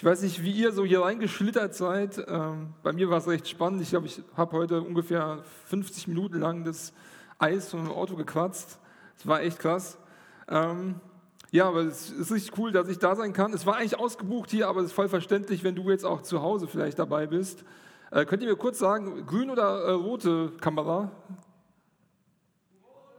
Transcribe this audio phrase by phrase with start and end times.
[0.00, 2.24] Ich weiß nicht, wie ihr so hier reingeschlittert seid.
[2.26, 3.82] Ähm, bei mir war es recht spannend.
[3.82, 6.94] Ich glaube, ich habe heute ungefähr 50 Minuten lang das
[7.38, 8.78] Eis vom Auto gekratzt.
[9.18, 9.98] Es war echt krass.
[10.48, 10.94] Ähm,
[11.50, 13.52] ja, aber es ist richtig cool, dass ich da sein kann.
[13.52, 16.40] Es war eigentlich ausgebucht hier, aber es ist voll verständlich, wenn du jetzt auch zu
[16.40, 17.62] Hause vielleicht dabei bist.
[18.10, 21.10] Äh, könnt ihr mir kurz sagen, grün oder äh, rote Kamera?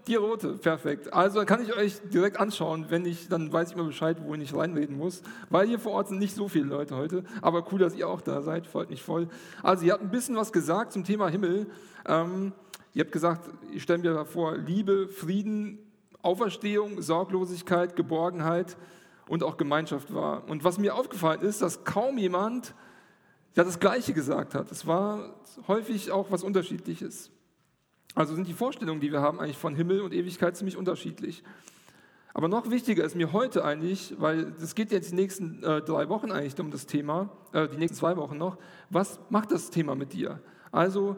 [0.08, 1.14] Die rote, perfekt.
[1.14, 4.42] Also dann kann ich euch direkt anschauen, wenn ich, dann weiß ich mal Bescheid, wohin
[4.42, 5.22] ich reinreden muss.
[5.50, 7.24] Weil hier vor Ort sind nicht so viele Leute heute.
[7.42, 9.28] Aber cool, dass ihr auch da seid, freut mich voll.
[9.62, 11.68] Also ihr habt ein bisschen was gesagt zum Thema Himmel.
[12.08, 12.54] Ähm,
[12.94, 15.78] ihr habt gesagt, ich stelle mir vor, Liebe, Frieden,
[16.24, 18.78] Auferstehung, Sorglosigkeit, Geborgenheit
[19.28, 20.50] und auch Gemeinschaft war.
[20.50, 22.74] Und was mir aufgefallen ist, dass kaum jemand
[23.56, 24.72] ja, das Gleiche gesagt hat.
[24.72, 25.36] Es war
[25.68, 27.30] häufig auch was Unterschiedliches.
[28.16, 31.44] Also sind die Vorstellungen, die wir haben, eigentlich von Himmel und Ewigkeit ziemlich unterschiedlich.
[32.34, 36.08] Aber noch wichtiger ist mir heute eigentlich, weil es geht jetzt die nächsten äh, drei
[36.10, 38.58] Wochen eigentlich um das Thema, äh, die nächsten zwei Wochen noch,
[38.90, 40.40] was macht das Thema mit dir?
[40.72, 41.18] Also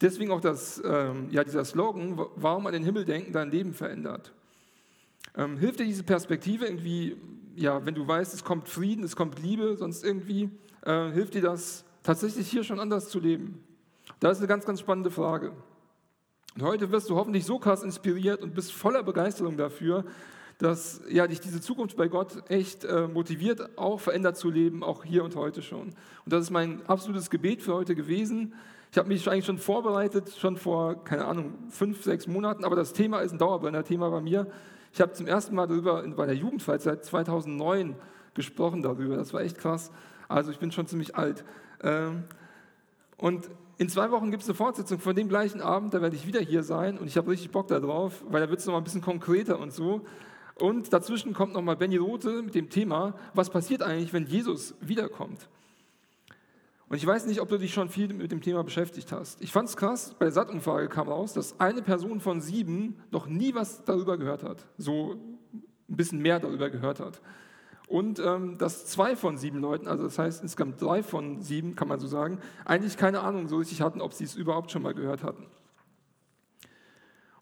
[0.00, 4.32] deswegen auch das, ähm, ja, dieser Slogan, warum an den Himmel denken, dein Leben verändert.
[5.36, 7.16] Ähm, hilft dir diese Perspektive irgendwie,
[7.54, 10.50] ja, wenn du weißt, es kommt Frieden, es kommt Liebe, sonst irgendwie,
[10.82, 13.62] äh, hilft dir das tatsächlich hier schon anders zu leben?
[14.18, 15.52] Das ist eine ganz, ganz spannende Frage.
[16.58, 20.04] Und heute wirst du hoffentlich so krass inspiriert und bist voller Begeisterung dafür,
[20.58, 25.04] dass ja, dich diese Zukunft bei Gott echt äh, motiviert, auch verändert zu leben, auch
[25.04, 25.82] hier und heute schon.
[25.82, 25.94] Und
[26.26, 28.54] das ist mein absolutes Gebet für heute gewesen.
[28.90, 32.92] Ich habe mich eigentlich schon vorbereitet, schon vor, keine Ahnung, fünf, sechs Monaten, aber das
[32.92, 34.48] Thema ist ein Dauerbrenner-Thema bei mir.
[34.92, 37.94] Ich habe zum ersten Mal darüber bei der Jugendfreizeit 2009
[38.34, 39.16] gesprochen darüber.
[39.16, 39.92] Das war echt krass.
[40.26, 41.44] Also ich bin schon ziemlich alt.
[41.84, 42.24] Ähm,
[43.16, 43.48] und
[43.78, 46.40] in zwei Wochen gibt es eine Fortsetzung von dem gleichen Abend, da werde ich wieder
[46.40, 49.02] hier sein und ich habe richtig Bock darauf, weil da wird es nochmal ein bisschen
[49.02, 50.04] konkreter und so.
[50.56, 55.48] Und dazwischen kommt nochmal Benny Rote mit dem Thema, was passiert eigentlich, wenn Jesus wiederkommt?
[56.88, 59.40] Und ich weiß nicht, ob du dich schon viel mit dem Thema beschäftigt hast.
[59.42, 63.26] Ich fand es krass, bei der Satt-Umfrage kam raus, dass eine Person von sieben noch
[63.26, 64.66] nie was darüber gehört hat.
[64.78, 65.12] So
[65.52, 67.20] ein bisschen mehr darüber gehört hat.
[67.88, 71.88] Und ähm, dass zwei von sieben Leuten, also das heißt insgesamt drei von sieben, kann
[71.88, 74.92] man so sagen, eigentlich keine Ahnung so richtig hatten, ob sie es überhaupt schon mal
[74.92, 75.46] gehört hatten.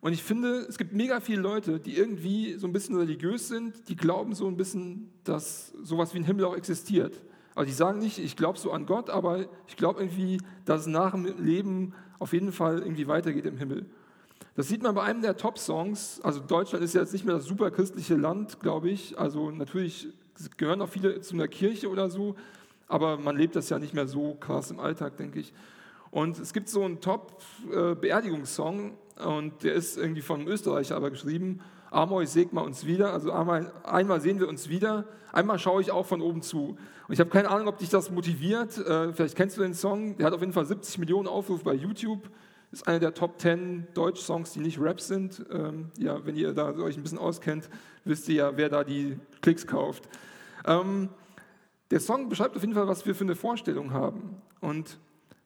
[0.01, 3.89] Und ich finde, es gibt mega viele Leute, die irgendwie so ein bisschen religiös sind,
[3.89, 7.21] die glauben so ein bisschen, dass sowas wie ein Himmel auch existiert.
[7.57, 10.87] Also die sagen nicht, ich glaube so an Gott, aber ich glaube irgendwie, dass es
[10.87, 13.87] nach dem Leben auf jeden Fall irgendwie weitergeht im Himmel.
[14.55, 16.21] Das sieht man bei einem der Top-Songs.
[16.23, 19.19] Also Deutschland ist ja jetzt nicht mehr das super christliche Land, glaube ich.
[19.19, 20.09] Also natürlich
[20.57, 22.37] gehören auch viele zu einer Kirche oder so,
[22.89, 25.53] aber man lebt das ja nicht mehr so krass im Alltag, denke ich.
[26.11, 31.61] Und es gibt so einen Top-Beerdigungssong und der ist irgendwie von einem Österreicher aber geschrieben.
[31.91, 36.07] Amoi segma uns wieder, also einmal, einmal sehen wir uns wieder, einmal schaue ich auch
[36.07, 36.77] von oben zu.
[37.09, 38.77] Und ich habe keine Ahnung, ob dich das motiviert.
[38.79, 41.75] Äh, vielleicht kennst du den Song, der hat auf jeden Fall 70 Millionen Aufrufe bei
[41.75, 42.29] YouTube.
[42.73, 45.45] Ist einer der Top 10 Deutsch-Songs, die nicht Rap sind.
[45.51, 47.69] Ähm, ja, wenn ihr da euch ein bisschen auskennt,
[48.05, 50.09] wisst ihr ja, wer da die Klicks kauft.
[50.65, 51.09] Ähm,
[51.91, 54.43] der Song beschreibt auf jeden Fall, was wir für eine Vorstellung haben.
[54.61, 54.99] Und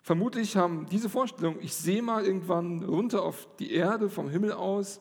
[0.02, 5.00] vermutlich haben diese Vorstellung, ich sehe mal irgendwann runter auf die Erde vom Himmel aus,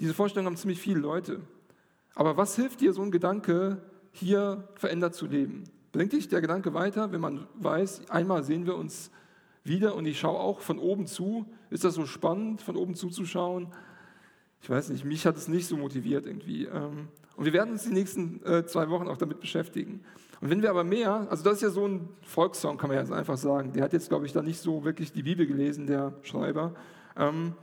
[0.00, 1.40] diese Vorstellung haben ziemlich viele Leute.
[2.14, 3.78] Aber was hilft dir so ein Gedanke,
[4.12, 5.64] hier verändert zu leben?
[5.92, 9.10] Bringt dich der Gedanke weiter, wenn man weiß, einmal sehen wir uns
[9.64, 11.46] wieder und ich schaue auch von oben zu?
[11.70, 13.68] Ist das so spannend, von oben zuzuschauen?
[14.62, 16.66] Ich weiß nicht, mich hat es nicht so motiviert irgendwie.
[16.66, 20.04] Ähm, und wir werden uns die nächsten äh, zwei Wochen auch damit beschäftigen.
[20.40, 23.14] Und wenn wir aber mehr, also das ist ja so ein Volkssong, kann man ja
[23.14, 23.72] einfach sagen.
[23.72, 26.74] Der hat jetzt, glaube ich, da nicht so wirklich die Bibel gelesen, der Schreiber.
[27.16, 27.54] Ähm,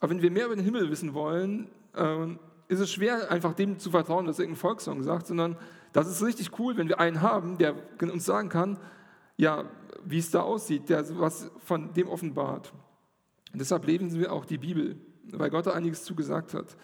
[0.00, 2.26] aber wenn wir mehr über den Himmel wissen wollen, äh,
[2.68, 5.56] ist es schwer, einfach dem zu vertrauen, was irgendein Volkssong sagt, sondern
[5.92, 8.78] das ist richtig cool, wenn wir einen haben, der uns sagen kann,
[9.36, 9.64] ja,
[10.04, 12.72] wie es da aussieht, der was von dem offenbart.
[13.52, 14.96] Und deshalb lesen wir auch die Bibel,
[15.32, 16.76] weil Gott da einiges zugesagt hat.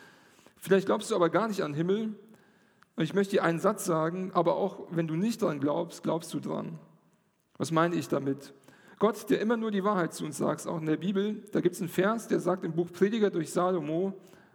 [0.57, 2.15] Vielleicht glaubst du aber gar nicht an Himmel.
[2.97, 6.33] Und ich möchte dir einen Satz sagen, aber auch wenn du nicht dran glaubst, glaubst
[6.33, 6.79] du dran.
[7.59, 8.55] Was meine ich damit?
[8.99, 11.75] Gott, der immer nur die Wahrheit zu uns sagt, auch in der Bibel, da gibt
[11.75, 14.15] es einen Vers, der sagt im Buch Prediger durch Salomo,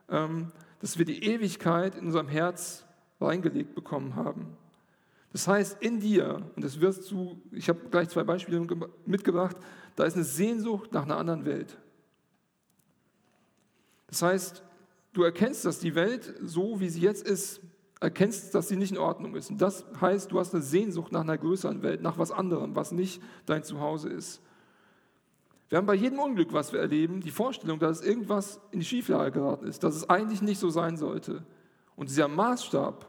[0.10, 2.86] ähm, dass wir die Ewigkeit in unserem Herz
[3.20, 4.58] reingelegt bekommen haben.
[5.32, 8.66] Das heißt, in dir, und das wirst du, ich habe gleich zwei Beispiele
[9.06, 9.58] mitgebracht,
[9.96, 11.78] da ist eine Sehnsucht nach einer anderen Welt.
[14.08, 14.64] Das heißt,
[15.14, 17.62] du erkennst, dass die Welt so, wie sie jetzt ist,
[18.00, 19.52] erkennst, dass sie nicht in Ordnung ist.
[19.52, 22.92] Und das heißt, du hast eine Sehnsucht nach einer größeren Welt, nach was anderem, was
[22.92, 24.42] nicht dein Zuhause ist.
[25.68, 29.32] Wir haben bei jedem Unglück, was wir erleben, die Vorstellung, dass irgendwas in die Schieflage
[29.32, 31.44] geraten ist, dass es eigentlich nicht so sein sollte.
[31.96, 33.06] Und dieser Maßstab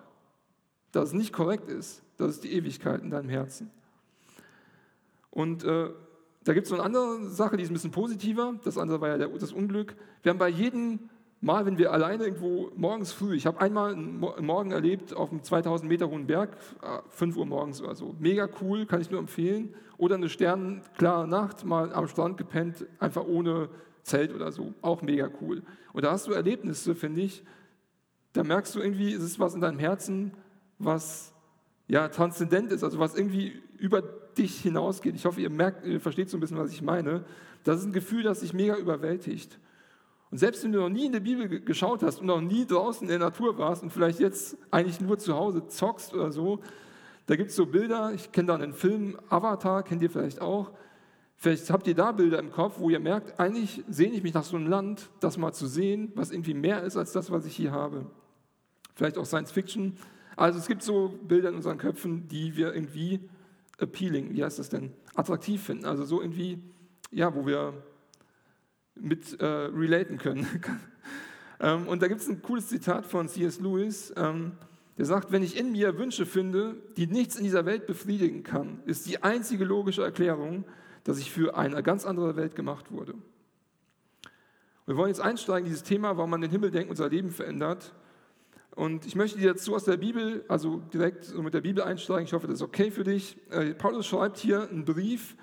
[0.92, 2.02] dass es nicht korrekt ist.
[2.16, 3.70] Das ist die Ewigkeit in deinem Herzen.
[5.31, 5.90] Und äh,
[6.44, 8.54] da gibt es noch eine andere Sache, die ist ein bisschen positiver.
[8.64, 9.94] Das andere war ja der, das Unglück.
[10.22, 11.10] Wir haben bei jedem
[11.42, 15.42] Mal, wenn wir alleine irgendwo morgens früh, ich habe einmal einen Morgen erlebt auf einem
[15.42, 16.54] 2000 Meter hohen Berg,
[17.08, 18.14] 5 äh, Uhr morgens oder so.
[18.19, 19.75] Mega cool, kann ich nur empfehlen.
[19.96, 23.70] Oder eine sternenklare Nacht, mal am Strand gepennt, einfach ohne
[24.02, 24.75] Zelt oder so.
[24.82, 25.62] Auch mega cool.
[25.94, 27.42] Und da hast du Erlebnisse, finde ich.
[28.34, 30.32] Da merkst du irgendwie, es ist was in deinem Herzen,
[30.80, 31.32] was
[31.86, 35.14] ja transzendent ist, also was irgendwie über dich hinausgeht.
[35.14, 37.24] Ich hoffe, ihr merkt, ihr versteht so ein bisschen, was ich meine.
[37.64, 39.58] Das ist ein Gefühl, das dich mega überwältigt.
[40.30, 43.02] Und selbst wenn du noch nie in der Bibel geschaut hast und noch nie draußen
[43.02, 46.60] in der Natur warst und vielleicht jetzt eigentlich nur zu Hause zockst oder so,
[47.26, 50.70] da gibt es so Bilder, ich kenne da einen Film, Avatar, kennt ihr vielleicht auch.
[51.36, 54.44] Vielleicht habt ihr da Bilder im Kopf, wo ihr merkt, eigentlich sehne ich mich nach
[54.44, 57.56] so einem Land, das mal zu sehen, was irgendwie mehr ist als das, was ich
[57.56, 58.06] hier habe.
[58.94, 59.96] Vielleicht auch Science Fiction.
[60.40, 63.20] Also es gibt so Bilder in unseren Köpfen, die wir irgendwie
[63.76, 65.84] appealing, wie heißt das denn, attraktiv finden.
[65.84, 66.58] Also so irgendwie,
[67.10, 67.75] ja, wo wir
[68.94, 70.46] mit äh, relaten können.
[71.60, 73.60] ähm, und da gibt es ein cooles Zitat von C.S.
[73.60, 74.52] Lewis, ähm,
[74.96, 78.81] der sagt, wenn ich in mir Wünsche finde, die nichts in dieser Welt befriedigen kann,
[78.87, 80.64] ist die einzige logische Erklärung,
[81.04, 83.12] dass ich für eine ganz andere Welt gemacht wurde.
[84.87, 87.92] Wir wollen jetzt einsteigen in dieses Thema, warum man den Himmel denkt, unser Leben verändert.
[88.76, 92.25] Und ich möchte dir dazu aus der Bibel, also direkt so mit der Bibel einsteigen.
[92.25, 93.37] Ich hoffe, das ist okay für dich.
[93.50, 95.37] Äh, Paulus schreibt hier einen Brief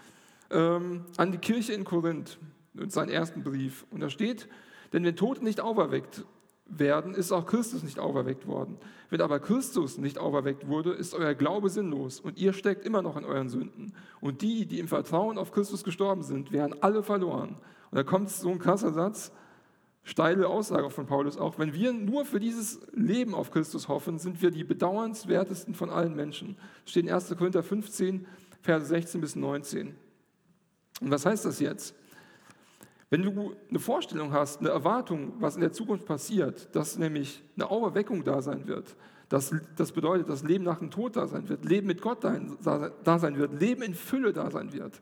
[0.50, 2.40] ähm, an die Kirche in Korinth
[2.88, 3.86] seinen ersten Brief.
[3.92, 4.48] Und da steht,
[4.94, 6.26] denn wenn Tote nicht auferweckt
[6.70, 8.78] werden, ist auch Christus nicht auferweckt worden.
[9.10, 13.16] Wenn aber Christus nicht auferweckt wurde, ist euer Glaube sinnlos und ihr steckt immer noch
[13.16, 13.94] in euren Sünden.
[14.20, 17.58] Und die, die im Vertrauen auf Christus gestorben sind, werden alle verloren.
[17.92, 19.32] Und da kommt so ein krasser Satz,
[20.08, 21.60] steile Aussage von Paulus auch.
[21.60, 26.16] Wenn wir nur für dieses Leben auf Christus hoffen, sind wir die bedauernswertesten von allen
[26.16, 26.58] Menschen.
[26.86, 27.36] Steht in 1.
[27.38, 28.26] Korinther 15,
[28.62, 29.96] Verse 16 bis 19.
[31.02, 31.94] Und was heißt das jetzt?
[33.10, 37.70] Wenn du eine Vorstellung hast, eine Erwartung, was in der Zukunft passiert, dass nämlich eine
[37.70, 38.96] Auferweckung da sein wird,
[39.28, 43.20] dass, das bedeutet, dass Leben nach dem Tod da sein wird, Leben mit Gott da
[43.20, 45.02] sein wird, Leben in Fülle da sein wird,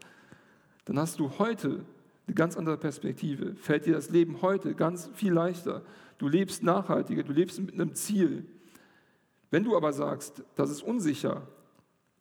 [0.86, 1.86] dann hast du heute
[2.28, 3.56] eine ganz andere Perspektive.
[3.56, 5.84] Fällt dir das Leben heute ganz viel leichter.
[6.18, 8.46] Du lebst nachhaltiger, du lebst mit einem Ziel.
[9.52, 11.48] Wenn du aber sagst, das ist unsicher,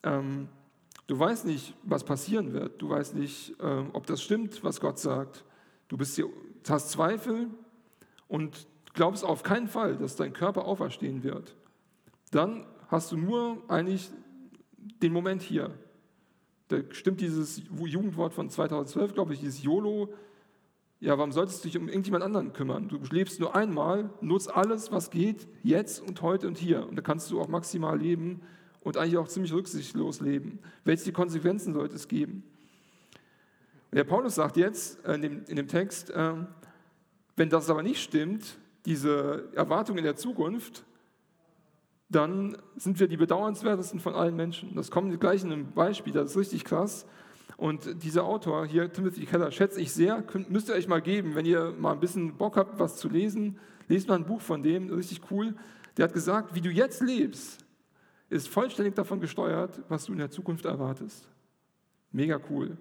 [0.03, 0.49] ähm,
[1.07, 4.99] du weißt nicht, was passieren wird, du weißt nicht, ähm, ob das stimmt, was Gott
[4.99, 5.45] sagt,
[5.89, 6.29] Du bist hier,
[6.69, 7.49] hast Zweifel
[8.27, 11.55] und glaubst auf keinen Fall, dass dein Körper auferstehen wird.
[12.31, 14.11] Dann hast du nur eigentlich
[15.03, 15.71] den Moment hier.
[16.75, 20.13] Da stimmt dieses Jugendwort von 2012, glaube ich, dieses YOLO.
[21.01, 22.89] Ja, warum solltest du dich um irgendjemand anderen kümmern?
[22.89, 26.89] Du lebst nur einmal, nutzt alles, was geht, jetzt und heute und hier.
[26.89, 28.41] Und da kannst du auch maximal leben
[28.81, 30.59] und eigentlich auch ziemlich rücksichtslos leben.
[30.85, 32.43] Welche Konsequenzen sollte es geben?
[33.93, 36.49] Der Paulus sagt jetzt äh, in dem, in dem Text, ähm,
[37.37, 40.85] wenn das aber nicht stimmt, diese Erwartung in der Zukunft,
[42.15, 44.75] dann sind wir die bedauernswertesten von allen Menschen.
[44.75, 47.07] Das kommt gleich in einem Beispiel, das ist richtig krass.
[47.57, 51.35] Und dieser Autor hier, Timothy Keller, schätze ich sehr, könnt, müsst ihr euch mal geben,
[51.35, 53.59] wenn ihr mal ein bisschen Bock habt, was zu lesen,
[53.89, 55.55] lest mal ein Buch von dem, richtig cool.
[55.97, 57.65] Der hat gesagt, wie du jetzt lebst,
[58.29, 61.29] ist vollständig davon gesteuert, was du in der Zukunft erwartest.
[62.11, 62.77] Mega cool.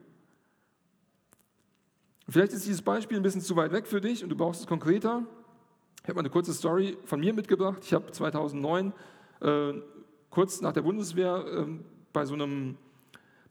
[2.28, 4.68] Vielleicht ist dieses Beispiel ein bisschen zu weit weg für dich und du brauchst es
[4.68, 5.24] konkreter.
[6.02, 7.80] Ich habe mal eine kurze Story von mir mitgebracht.
[7.84, 8.94] Ich habe 2009,
[9.44, 9.74] äh,
[10.30, 11.66] kurz nach der Bundeswehr, äh,
[12.12, 12.78] bei so einem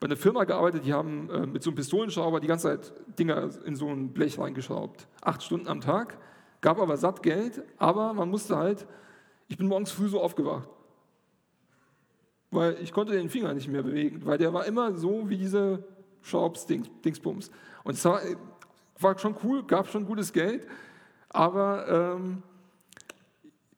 [0.03, 3.51] bei einer Firma gearbeitet, die haben äh, mit so einem Pistolenschrauber die ganze Zeit Dinger
[3.65, 5.07] in so ein Blech reingeschraubt.
[5.21, 6.19] Acht Stunden am Tag,
[6.61, 8.85] gab aber satt Geld, aber man musste halt,
[9.47, 10.69] ich bin morgens früh so aufgewacht,
[12.51, 15.85] weil ich konnte den Finger nicht mehr bewegen, weil der war immer so wie diese
[16.23, 17.53] Schraubsdingsbums.
[17.85, 18.21] Und es war,
[18.99, 20.67] war schon cool, gab schon gutes Geld,
[21.29, 22.43] aber ähm,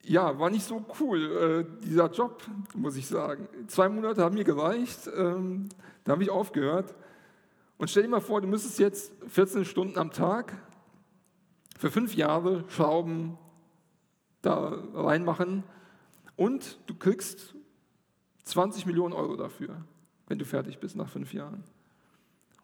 [0.07, 2.43] ja, war nicht so cool, äh, dieser Job,
[2.73, 3.47] muss ich sagen.
[3.67, 5.69] Zwei Monate haben mir gereicht, ähm,
[6.03, 6.93] da habe ich aufgehört.
[7.77, 10.53] Und stell dir mal vor, du müsstest jetzt 14 Stunden am Tag
[11.77, 13.37] für fünf Jahre Schrauben
[14.41, 15.63] da reinmachen
[16.35, 17.55] und du kriegst
[18.43, 19.83] 20 Millionen Euro dafür,
[20.27, 21.63] wenn du fertig bist nach fünf Jahren.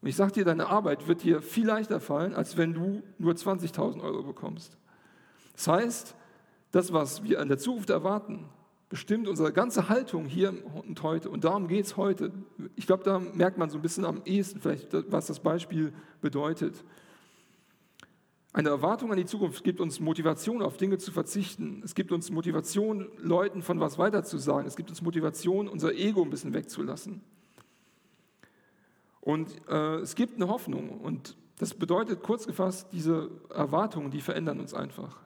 [0.01, 3.33] Und ich sage dir, deine Arbeit wird dir viel leichter fallen, als wenn du nur
[3.33, 4.77] 20.000 Euro bekommst.
[5.53, 6.15] Das heißt,
[6.71, 8.45] das, was wir an der Zukunft erwarten,
[8.89, 10.53] bestimmt unsere ganze Haltung hier
[10.85, 11.29] und heute.
[11.29, 12.31] Und darum geht es heute.
[12.75, 16.83] Ich glaube, da merkt man so ein bisschen am ehesten vielleicht, was das Beispiel bedeutet.
[18.53, 21.81] Eine Erwartung an die Zukunft gibt uns Motivation, auf Dinge zu verzichten.
[21.85, 24.67] Es gibt uns Motivation, Leuten von was weiterzusagen.
[24.67, 27.21] Es gibt uns Motivation, unser Ego ein bisschen wegzulassen.
[29.21, 30.99] Und äh, es gibt eine Hoffnung.
[30.99, 35.17] Und das bedeutet kurz gefasst, diese Erwartungen, die verändern uns einfach.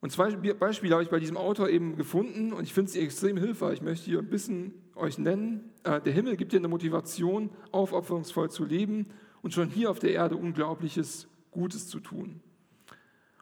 [0.00, 3.36] Und zwei Beispiele habe ich bei diesem Autor eben gefunden und ich finde sie extrem
[3.36, 3.74] hilfreich.
[3.74, 5.70] Ich möchte hier ein bisschen euch nennen.
[5.84, 9.06] Äh, der Himmel gibt dir eine Motivation, aufopferungsvoll zu leben
[9.42, 12.40] und schon hier auf der Erde Unglaubliches Gutes zu tun.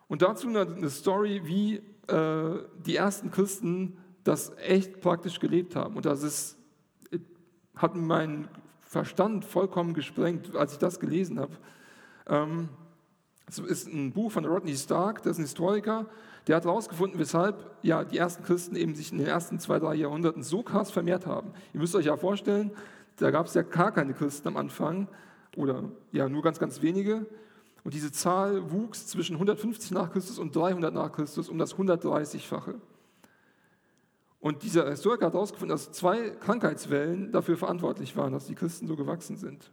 [0.08, 1.76] Und dazu eine Story, wie
[2.08, 5.96] äh, die ersten Christen das echt praktisch gelebt haben.
[5.96, 6.58] Und das ist,
[7.76, 8.48] hat meinen
[8.80, 11.52] Verstand vollkommen gesprengt, als ich das gelesen habe.
[12.26, 12.68] Ähm,
[13.46, 16.06] es ist ein Buch von Rodney Stark, das ist ein Historiker,
[16.48, 19.94] der hat herausgefunden, weshalb ja, die ersten Christen eben sich in den ersten zwei, drei
[19.94, 21.52] Jahrhunderten so krass vermehrt haben.
[21.74, 22.72] Ihr müsst euch ja vorstellen,
[23.16, 25.08] da gab es ja gar keine Christen am Anfang
[25.56, 27.26] oder ja nur ganz, ganz wenige.
[27.84, 32.74] Und diese Zahl wuchs zwischen 150 nach Christus und 300 nach Christus um das 130-fache.
[34.40, 38.96] Und dieser Historiker hat herausgefunden, dass zwei Krankheitswellen dafür verantwortlich waren, dass die Christen so
[38.96, 39.70] gewachsen sind.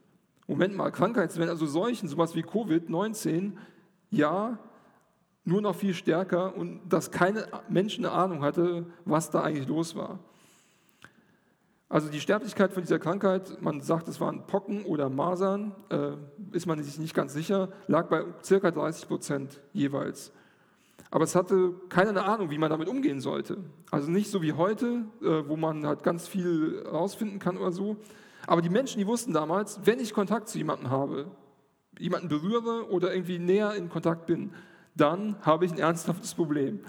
[0.48, 3.54] Moment mal, Krankheitswellen, also Seuchen, sowas wie Covid-19,
[4.10, 4.60] ja,
[5.46, 9.96] nur noch viel stärker und dass keine Menschen eine Ahnung hatte, was da eigentlich los
[9.96, 10.20] war.
[11.88, 16.14] Also die Sterblichkeit von dieser Krankheit, man sagt, es waren Pocken oder Masern, äh,
[16.52, 18.72] ist man sich nicht ganz sicher, lag bei ca.
[18.72, 20.34] 30 Prozent jeweils.
[21.12, 23.58] Aber es hatte keiner eine Ahnung, wie man damit umgehen sollte.
[23.92, 27.98] Also nicht so wie heute, äh, wo man halt ganz viel herausfinden kann oder so.
[28.48, 31.28] Aber die Menschen, die wussten damals, wenn ich Kontakt zu jemandem habe,
[32.00, 34.52] jemanden berühre oder irgendwie näher in Kontakt bin,
[34.96, 36.80] dann habe ich ein ernsthaftes Problem.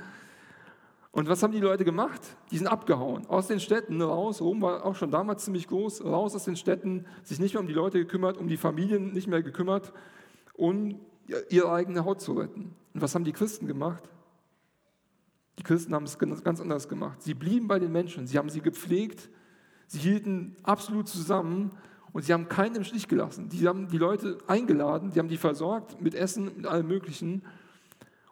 [1.11, 2.21] Und was haben die Leute gemacht?
[2.51, 4.43] Die sind abgehauen, aus den Städten raus.
[4.43, 7.67] Rom war auch schon damals ziemlich groß, raus aus den Städten, sich nicht mehr um
[7.67, 9.95] die Leute gekümmert, um die Familien nicht mehr gekümmert,
[10.53, 11.01] um
[11.49, 12.75] ihre eigene Haut zu retten.
[12.93, 14.03] Und was haben die Christen gemacht?
[15.59, 17.23] Die Christen haben es ganz anders gemacht.
[17.23, 19.31] Sie blieben bei den Menschen, sie haben sie gepflegt,
[19.87, 21.71] sie hielten absolut zusammen
[22.13, 23.49] und sie haben keinen im Stich gelassen.
[23.49, 27.43] Die haben die Leute eingeladen, die haben die versorgt mit Essen, mit allem Möglichen.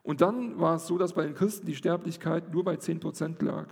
[0.05, 3.67] Und dann war es so, dass bei den Christen die Sterblichkeit nur bei 10% lag.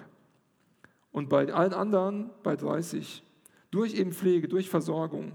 [1.13, 3.23] Und bei allen anderen bei 30.
[3.71, 5.33] Durch eben Pflege, durch Versorgung.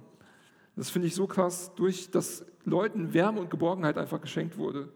[0.76, 4.90] Das finde ich so krass, durch das Leuten Wärme und Geborgenheit einfach geschenkt wurde.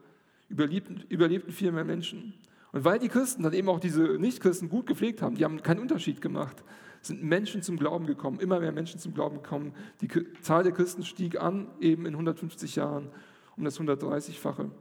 [0.49, 2.33] Überlebten, überlebten viel mehr Menschen.
[2.71, 5.79] Und weil die Christen dann eben auch diese Nichtchristen gut gepflegt haben, die haben keinen
[5.81, 6.63] Unterschied gemacht,
[7.01, 9.73] sind Menschen zum Glauben gekommen, immer mehr Menschen zum Glauben gekommen.
[10.01, 10.09] Die
[10.41, 13.09] Zahl der Christen stieg an, eben in 150 Jahren,
[13.55, 14.71] um das 130-fache.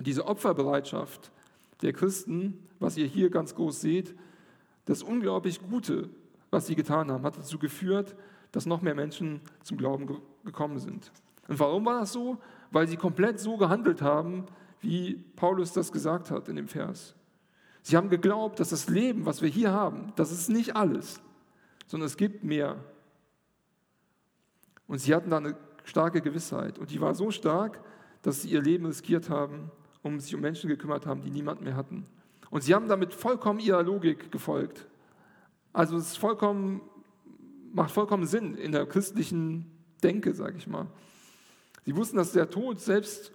[0.00, 1.30] Und diese Opferbereitschaft
[1.82, 4.14] der Christen, was ihr hier ganz groß seht,
[4.86, 6.08] das unglaublich Gute,
[6.48, 8.16] was sie getan haben, hat dazu geführt,
[8.50, 11.12] dass noch mehr Menschen zum Glauben ge gekommen sind.
[11.48, 12.38] Und warum war das so?
[12.70, 14.46] Weil sie komplett so gehandelt haben,
[14.80, 17.14] wie Paulus das gesagt hat in dem Vers.
[17.82, 21.20] Sie haben geglaubt, dass das Leben, was wir hier haben, das ist nicht alles,
[21.86, 22.82] sondern es gibt mehr.
[24.86, 26.78] Und sie hatten da eine starke Gewissheit.
[26.78, 27.82] Und die war so stark,
[28.22, 29.70] dass sie ihr Leben riskiert haben
[30.02, 32.06] um sich um Menschen gekümmert haben, die niemand mehr hatten.
[32.50, 34.86] Und sie haben damit vollkommen ihrer Logik gefolgt.
[35.72, 36.80] Also es vollkommen,
[37.72, 39.70] macht vollkommen Sinn in der christlichen
[40.02, 40.86] Denke, sage ich mal.
[41.84, 43.32] Sie wussten, dass der Tod selbst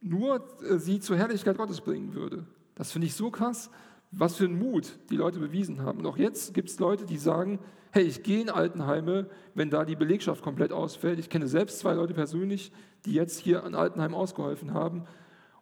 [0.00, 2.46] nur äh, sie zur Herrlichkeit Gottes bringen würde.
[2.74, 3.70] Das finde ich so krass,
[4.12, 6.00] was für ein Mut die Leute bewiesen haben.
[6.00, 7.58] Und auch jetzt gibt es Leute, die sagen,
[7.90, 11.18] hey, ich gehe in Altenheime, wenn da die Belegschaft komplett ausfällt.
[11.18, 12.70] Ich kenne selbst zwei Leute persönlich,
[13.04, 15.06] die jetzt hier an Altenheim ausgeholfen haben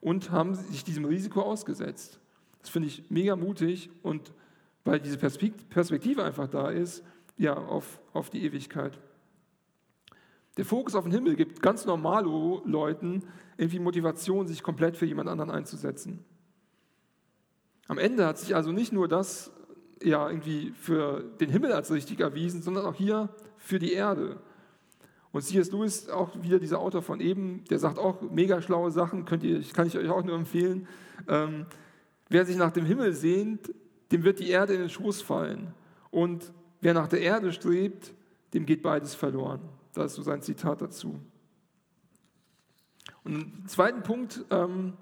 [0.04, 2.20] und haben sich diesem Risiko ausgesetzt.
[2.60, 4.32] Das finde ich mega mutig und
[4.84, 7.02] weil diese Perspektive einfach da ist,
[7.38, 8.98] ja, auf, auf die Ewigkeit.
[10.58, 13.24] Der Fokus auf den Himmel gibt ganz normalo Leuten
[13.56, 16.22] irgendwie Motivation, sich komplett für jemand anderen einzusetzen.
[17.88, 19.50] Am Ende hat sich also nicht nur das
[20.02, 24.38] ja irgendwie für den Himmel als richtig erwiesen, sondern auch hier für die Erde.
[25.34, 25.72] Und C.S.
[25.72, 29.60] Lewis, auch wieder dieser Autor von eben, der sagt auch mega schlaue Sachen, könnt ihr,
[29.72, 30.86] kann ich euch auch nur empfehlen.
[31.26, 31.66] Ähm,
[32.28, 33.74] wer sich nach dem Himmel sehnt,
[34.12, 35.74] dem wird die Erde in den Schoß fallen.
[36.12, 38.14] Und wer nach der Erde strebt,
[38.52, 39.58] dem geht beides verloren.
[39.92, 41.18] Das ist so sein Zitat dazu.
[43.24, 44.92] Und einen zweiten Punkt ähm,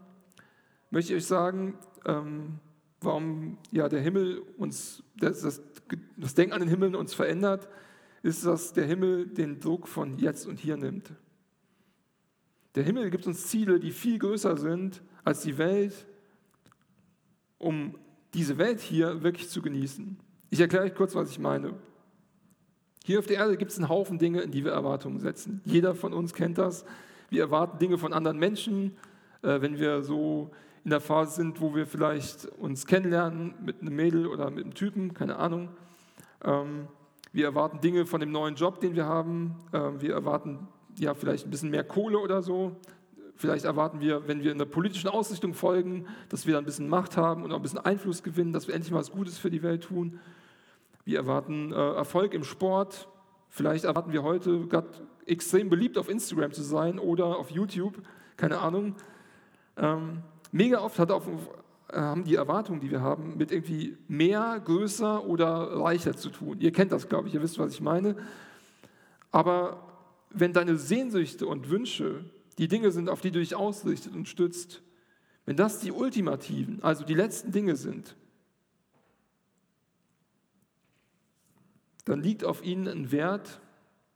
[0.90, 1.74] möchte ich euch sagen,
[2.06, 2.58] ähm,
[3.02, 5.60] warum ja, der Himmel uns, das, das,
[6.16, 7.68] das Denken an den Himmel uns verändert
[8.22, 11.12] ist, dass der Himmel den Druck von jetzt und hier nimmt.
[12.74, 16.06] Der Himmel gibt uns Ziele, die viel größer sind als die Welt,
[17.58, 17.98] um
[18.34, 20.18] diese Welt hier wirklich zu genießen.
[20.50, 21.74] Ich erkläre euch kurz, was ich meine.
[23.04, 25.60] Hier auf der Erde gibt es einen Haufen Dinge, in die wir Erwartungen setzen.
[25.64, 26.84] Jeder von uns kennt das.
[27.30, 28.96] Wir erwarten Dinge von anderen Menschen,
[29.42, 30.50] äh, wenn wir so
[30.84, 34.74] in der Phase sind, wo wir vielleicht uns kennenlernen mit einem Mädel oder mit einem
[34.74, 35.68] Typen, keine Ahnung.
[36.44, 36.88] Ähm,
[37.32, 39.56] wir erwarten Dinge von dem neuen Job, den wir haben.
[39.72, 42.76] Ähm, wir erwarten ja vielleicht ein bisschen mehr Kohle oder so.
[43.34, 46.88] Vielleicht erwarten wir, wenn wir in der politischen Ausrichtung folgen, dass wir dann ein bisschen
[46.88, 49.50] Macht haben und auch ein bisschen Einfluss gewinnen, dass wir endlich mal was Gutes für
[49.50, 50.20] die Welt tun.
[51.04, 53.08] Wir erwarten äh, Erfolg im Sport.
[53.48, 54.88] Vielleicht erwarten wir heute gerade
[55.26, 57.94] extrem beliebt auf Instagram zu sein oder auf YouTube,
[58.36, 58.94] keine Ahnung.
[59.76, 60.22] Ähm,
[60.52, 61.26] mega oft hat auf,
[61.92, 66.60] haben die Erwartungen, die wir haben, mit irgendwie mehr, größer oder reicher zu tun.
[66.60, 68.16] Ihr kennt das, glaube ich, ihr wisst, was ich meine.
[69.30, 69.88] Aber
[70.30, 72.24] wenn deine Sehnsüchte und Wünsche
[72.58, 74.82] die Dinge sind, auf die du dich ausrichtet und stützt,
[75.46, 78.16] wenn das die ultimativen, also die letzten Dinge sind,
[82.04, 83.60] dann liegt auf ihnen ein Wert,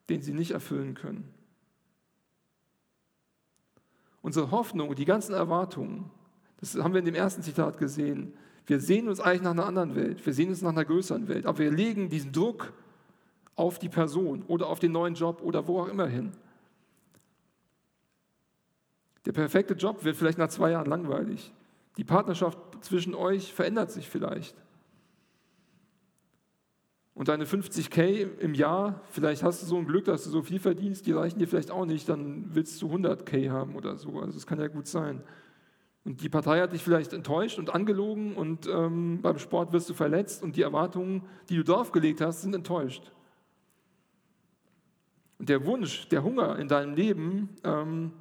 [0.09, 1.33] den sie nicht erfüllen können.
[4.23, 6.11] Unsere Hoffnung, die ganzen Erwartungen,
[6.59, 8.33] das haben wir in dem ersten Zitat gesehen.
[8.67, 11.47] Wir sehen uns eigentlich nach einer anderen Welt, wir sehen uns nach einer größeren Welt,
[11.47, 12.73] aber wir legen diesen Druck
[13.55, 16.33] auf die Person oder auf den neuen Job oder wo auch immer hin.
[19.25, 21.53] Der perfekte Job wird vielleicht nach zwei Jahren langweilig.
[21.97, 24.57] Die Partnerschaft zwischen euch verändert sich vielleicht.
[27.15, 30.61] Und deine 50k im Jahr, vielleicht hast du so ein Glück, dass du so viel
[30.61, 34.21] verdienst, die reichen dir vielleicht auch nicht, dann willst du 100k haben oder so.
[34.21, 35.23] Also das kann ja gut sein.
[36.07, 39.95] Und die Partei hat dich vielleicht enttäuscht und angelogen und ähm, beim Sport wirst du
[39.95, 43.11] verletzt und die Erwartungen, die du drauf gelegt hast, sind enttäuscht.
[45.41, 48.13] Und der Wunsch, der Hunger in deinem Leben ähm,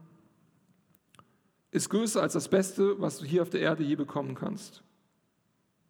[1.69, 4.81] ist größer als das Beste, was du hier auf der Erde je bekommen kannst.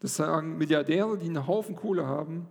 [0.01, 2.45] Das sagen Milliardäre, die einen Haufen Kohle haben,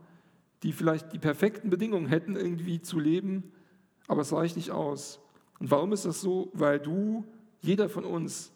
[0.63, 3.53] die vielleicht die perfekten Bedingungen hätten, irgendwie zu leben,
[4.09, 5.21] aber es reicht nicht aus.
[5.61, 6.51] Und warum ist das so?
[6.55, 7.27] Weil du,
[7.61, 8.54] jeder von uns,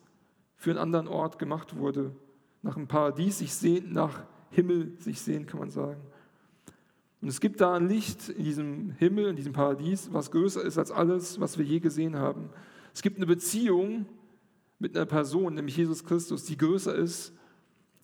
[0.59, 2.15] für einen anderen Ort gemacht wurde,
[2.63, 6.01] nach einem Paradies sich sehnt, nach Himmel sich sehnt, kann man sagen.
[7.21, 10.77] Und es gibt da ein Licht in diesem Himmel, in diesem Paradies, was größer ist
[10.77, 12.51] als alles, was wir je gesehen haben.
[12.93, 14.07] Es gibt eine Beziehung
[14.79, 17.33] mit einer Person, nämlich Jesus Christus, die größer ist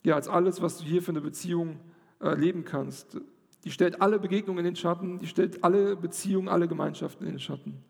[0.05, 1.81] ja, als alles, was du hier für eine Beziehung
[2.21, 3.19] erleben kannst.
[3.65, 7.41] Die stellt alle Begegnungen in den Schatten, die stellt alle Beziehungen, alle Gemeinschaften in den
[7.41, 7.83] Schatten.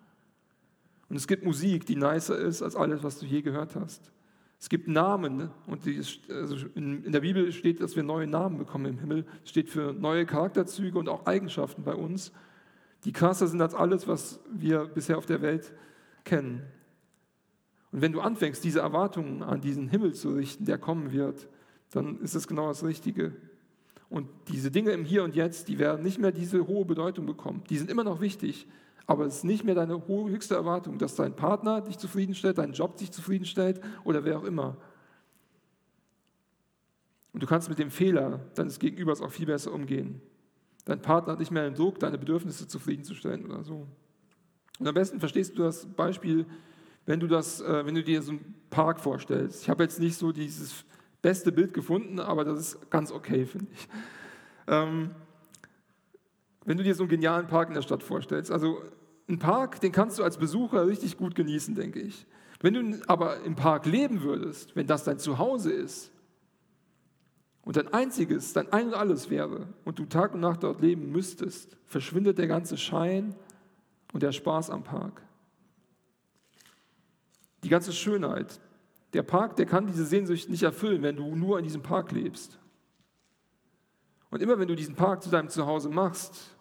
[1.08, 4.12] Und es gibt Musik, die nicer ist als alles, was du je gehört hast.
[4.64, 6.00] Es gibt Namen und die,
[6.30, 9.26] also in, in, der Bibel steht, dass wir neue Namen bekommen im Himmel.
[9.44, 12.32] Es steht für neue Charakterzüge und auch Eigenschaften bei uns,
[13.04, 15.74] die krasser sind als alles, was wir bisher auf der Welt
[16.24, 16.62] kennen.
[17.92, 21.46] Und wenn du anfängst, diese Erwartungen an diesen Himmel zu richten, der kommen wird,
[21.90, 23.32] dann ist es genau das Richtige.
[24.08, 27.62] Und diese Dinge im Hier und Jetzt, die werden nicht mehr diese hohe Bedeutung bekommen.
[27.68, 28.66] Die sind immer noch wichtig,
[29.06, 32.96] aber es ist nicht mehr deine höchste Erwartung, dass dein Partner dich zufriedenstellt, dein Job
[32.96, 34.76] dich zufriedenstellt oder wer auch immer.
[37.32, 40.22] Und du kannst mit dem Fehler deines Gegenübers auch viel besser umgehen.
[40.84, 43.88] Dein Partner hat nicht mehr den Druck, deine Bedürfnisse zufriedenzustellen oder so.
[44.78, 46.46] Und am besten verstehst du das Beispiel,
[47.06, 49.62] wenn du, das, äh, wenn du dir so einen Park vorstellst.
[49.62, 50.84] Ich habe jetzt nicht so dieses
[51.22, 53.88] beste Bild gefunden, aber das ist ganz okay, finde ich.
[54.66, 55.10] Ähm,
[56.64, 58.82] wenn du dir so einen genialen Park in der Stadt vorstellst, also
[59.28, 62.26] ein Park, den kannst du als Besucher richtig gut genießen, denke ich.
[62.60, 66.10] Wenn du aber im Park leben würdest, wenn das dein Zuhause ist
[67.62, 71.10] und dein einziges, dein Ein und Alles wäre und du Tag und Nacht dort leben
[71.10, 73.34] müsstest, verschwindet der ganze Schein
[74.12, 75.22] und der Spaß am Park.
[77.64, 78.60] Die ganze Schönheit.
[79.14, 82.58] Der Park, der kann diese Sehnsucht nicht erfüllen, wenn du nur in diesem Park lebst.
[84.30, 86.53] Und immer wenn du diesen Park zu deinem Zuhause machst,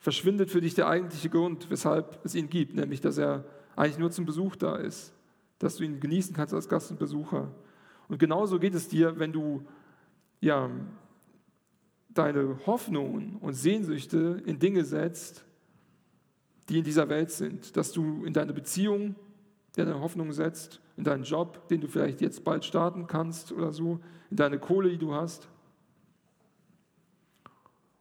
[0.00, 3.44] verschwindet für dich der eigentliche Grund, weshalb es ihn gibt, nämlich dass er
[3.76, 5.12] eigentlich nur zum Besuch da ist,
[5.58, 7.48] dass du ihn genießen kannst als Gast und Besucher.
[8.08, 9.62] Und genauso geht es dir, wenn du
[10.40, 10.70] ja,
[12.08, 15.44] deine Hoffnungen und Sehnsüchte in Dinge setzt,
[16.68, 19.14] die in dieser Welt sind, dass du in deine Beziehung
[19.76, 24.00] deine Hoffnung setzt, in deinen Job, den du vielleicht jetzt bald starten kannst oder so,
[24.30, 25.48] in deine Kohle, die du hast.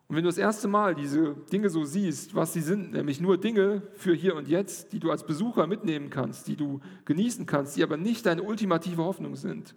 [0.09, 3.37] Und wenn du das erste Mal diese Dinge so siehst, was sie sind, nämlich nur
[3.37, 7.77] Dinge für hier und jetzt, die du als Besucher mitnehmen kannst, die du genießen kannst,
[7.77, 9.75] die aber nicht deine ultimative Hoffnung sind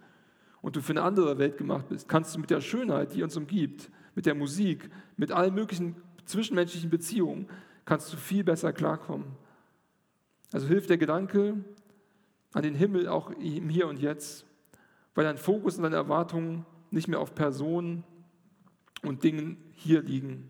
[0.63, 3.37] und du für eine andere Welt gemacht bist, kannst du mit der Schönheit, die uns
[3.37, 7.47] umgibt, mit der Musik, mit allen möglichen zwischenmenschlichen Beziehungen,
[7.85, 9.27] kannst du viel besser klarkommen.
[10.51, 11.63] Also hilft der Gedanke
[12.53, 14.47] an den Himmel auch im Hier und Jetzt,
[15.13, 18.03] weil dein Fokus und deine Erwartungen nicht mehr auf Personen
[19.03, 20.49] und Dingen hier liegen.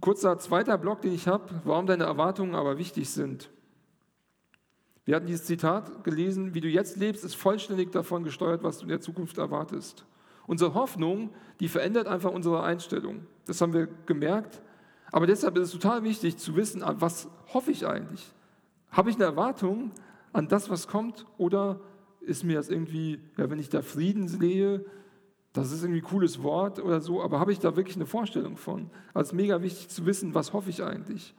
[0.00, 3.50] Kurzer zweiter Block, den ich habe, warum deine Erwartungen aber wichtig sind.
[5.04, 8.84] Wir hatten dieses Zitat gelesen, wie du jetzt lebst, ist vollständig davon gesteuert, was du
[8.84, 10.04] in der Zukunft erwartest.
[10.46, 13.26] Unsere Hoffnung, die verändert einfach unsere Einstellung.
[13.46, 14.62] Das haben wir gemerkt.
[15.12, 18.32] Aber deshalb ist es total wichtig zu wissen, was hoffe ich eigentlich?
[18.90, 19.90] Habe ich eine Erwartung
[20.32, 21.26] an das, was kommt?
[21.38, 21.80] Oder
[22.20, 24.84] ist mir das irgendwie, ja, wenn ich da Frieden sehe,
[25.52, 28.56] das ist irgendwie ein cooles Wort oder so, aber habe ich da wirklich eine Vorstellung
[28.56, 28.88] von?
[29.14, 31.34] Also mega wichtig zu wissen, was hoffe ich eigentlich?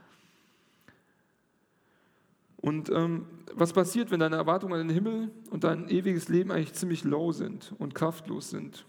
[2.58, 6.74] Und ähm, was passiert, wenn deine Erwartungen an den Himmel und dein ewiges Leben eigentlich
[6.74, 8.86] ziemlich low sind und kraftlos sind?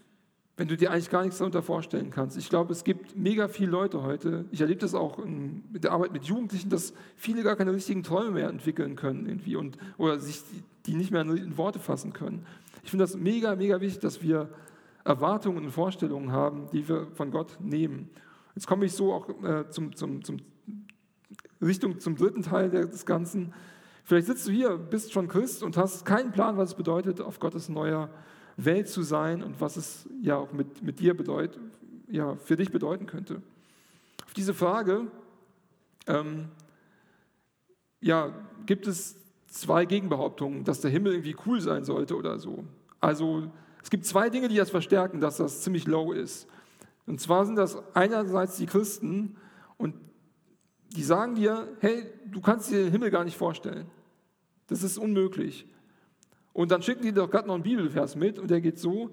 [0.57, 2.37] Wenn du dir eigentlich gar nichts darunter vorstellen kannst.
[2.37, 5.93] Ich glaube, es gibt mega viele Leute heute, ich erlebe das auch in, mit der
[5.93, 10.19] Arbeit mit Jugendlichen, dass viele gar keine richtigen Träume mehr entwickeln können irgendwie und, oder
[10.19, 10.43] sich
[10.85, 12.45] die nicht mehr in Worte fassen können.
[12.83, 14.49] Ich finde das mega, mega wichtig, dass wir
[15.03, 18.09] Erwartungen und Vorstellungen haben, die wir von Gott nehmen.
[18.55, 20.37] Jetzt komme ich so auch äh, zum, zum, zum
[21.61, 23.53] Richtung zum dritten Teil des Ganzen.
[24.03, 27.39] Vielleicht sitzt du hier, bist schon Christ und hast keinen Plan, was es bedeutet, auf
[27.39, 28.09] Gottes neuer
[28.57, 31.59] Welt zu sein und was es ja auch mit, mit dir bedeutet,
[32.07, 33.41] ja, für dich bedeuten könnte.
[34.25, 35.07] Auf diese Frage
[36.07, 36.49] ähm,
[38.01, 38.33] ja,
[38.65, 42.65] gibt es zwei Gegenbehauptungen, dass der Himmel irgendwie cool sein sollte oder so.
[42.99, 43.49] Also
[43.83, 46.47] es gibt zwei Dinge, die das verstärken, dass das ziemlich low ist.
[47.05, 49.35] Und zwar sind das einerseits die Christen
[49.77, 49.93] und
[50.95, 53.87] die sagen dir, hey, du kannst dir den Himmel gar nicht vorstellen.
[54.67, 55.67] Das ist unmöglich.
[56.53, 59.09] Und dann schicken die doch gerade noch einen Bibelvers mit und der geht so,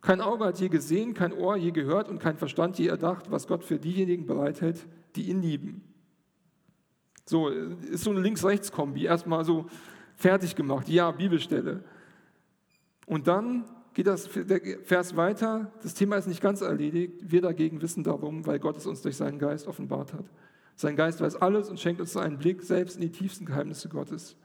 [0.00, 3.46] kein Auge hat je gesehen, kein Ohr je gehört und kein Verstand je erdacht, was
[3.46, 5.82] Gott für diejenigen bereithält, die ihn lieben.
[7.26, 9.66] So, ist so eine Links-Rechts-Kombi, erstmal so
[10.14, 11.84] fertig gemacht, ja, Bibelstelle.
[13.04, 13.64] Und dann
[13.96, 15.72] geht das der Vers weiter.
[15.82, 17.14] Das Thema ist nicht ganz erledigt.
[17.22, 20.26] Wir dagegen wissen darum, weil Gott es uns durch seinen Geist offenbart hat.
[20.74, 24.36] Sein Geist weiß alles und schenkt uns einen Blick selbst in die tiefsten Geheimnisse Gottes.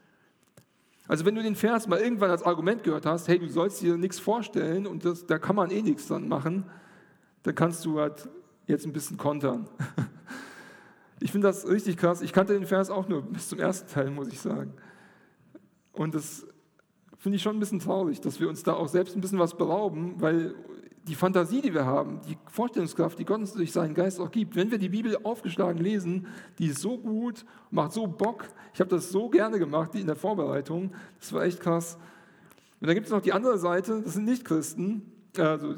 [1.06, 3.98] Also wenn du den Vers mal irgendwann als Argument gehört hast, hey, du sollst dir
[3.98, 6.64] nichts vorstellen und das, da kann man eh nichts dran machen,
[7.44, 8.30] dann kannst du halt
[8.68, 9.68] jetzt ein bisschen kontern.
[11.24, 12.24] Ich finde das richtig krass.
[12.24, 14.74] Ich kannte den Vers auch nur bis zum ersten Teil, muss ich sagen.
[15.94, 16.48] Und das
[17.22, 19.56] finde ich schon ein bisschen traurig, dass wir uns da auch selbst ein bisschen was
[19.56, 20.56] berauben, weil
[21.08, 24.56] die Fantasie, die wir haben, die Vorstellungskraft, die Gott uns durch seinen Geist auch gibt,
[24.56, 26.26] wenn wir die Bibel aufgeschlagen lesen,
[26.58, 28.46] die ist so gut, macht so Bock.
[28.74, 30.94] Ich habe das so gerne gemacht in der Vorbereitung.
[31.20, 32.00] Das war echt krass.
[32.80, 35.04] Und dann gibt es noch die andere Seite, das sind Nichtchristen,
[35.38, 35.76] also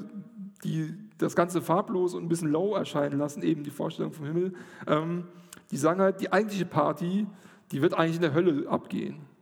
[0.63, 4.53] die das Ganze farblos und ein bisschen low erscheinen lassen, eben die Vorstellung vom Himmel.
[4.87, 5.25] Ähm,
[5.71, 7.27] die sagen halt, die eigentliche Party,
[7.71, 9.32] die wird eigentlich in der Hölle abgehen.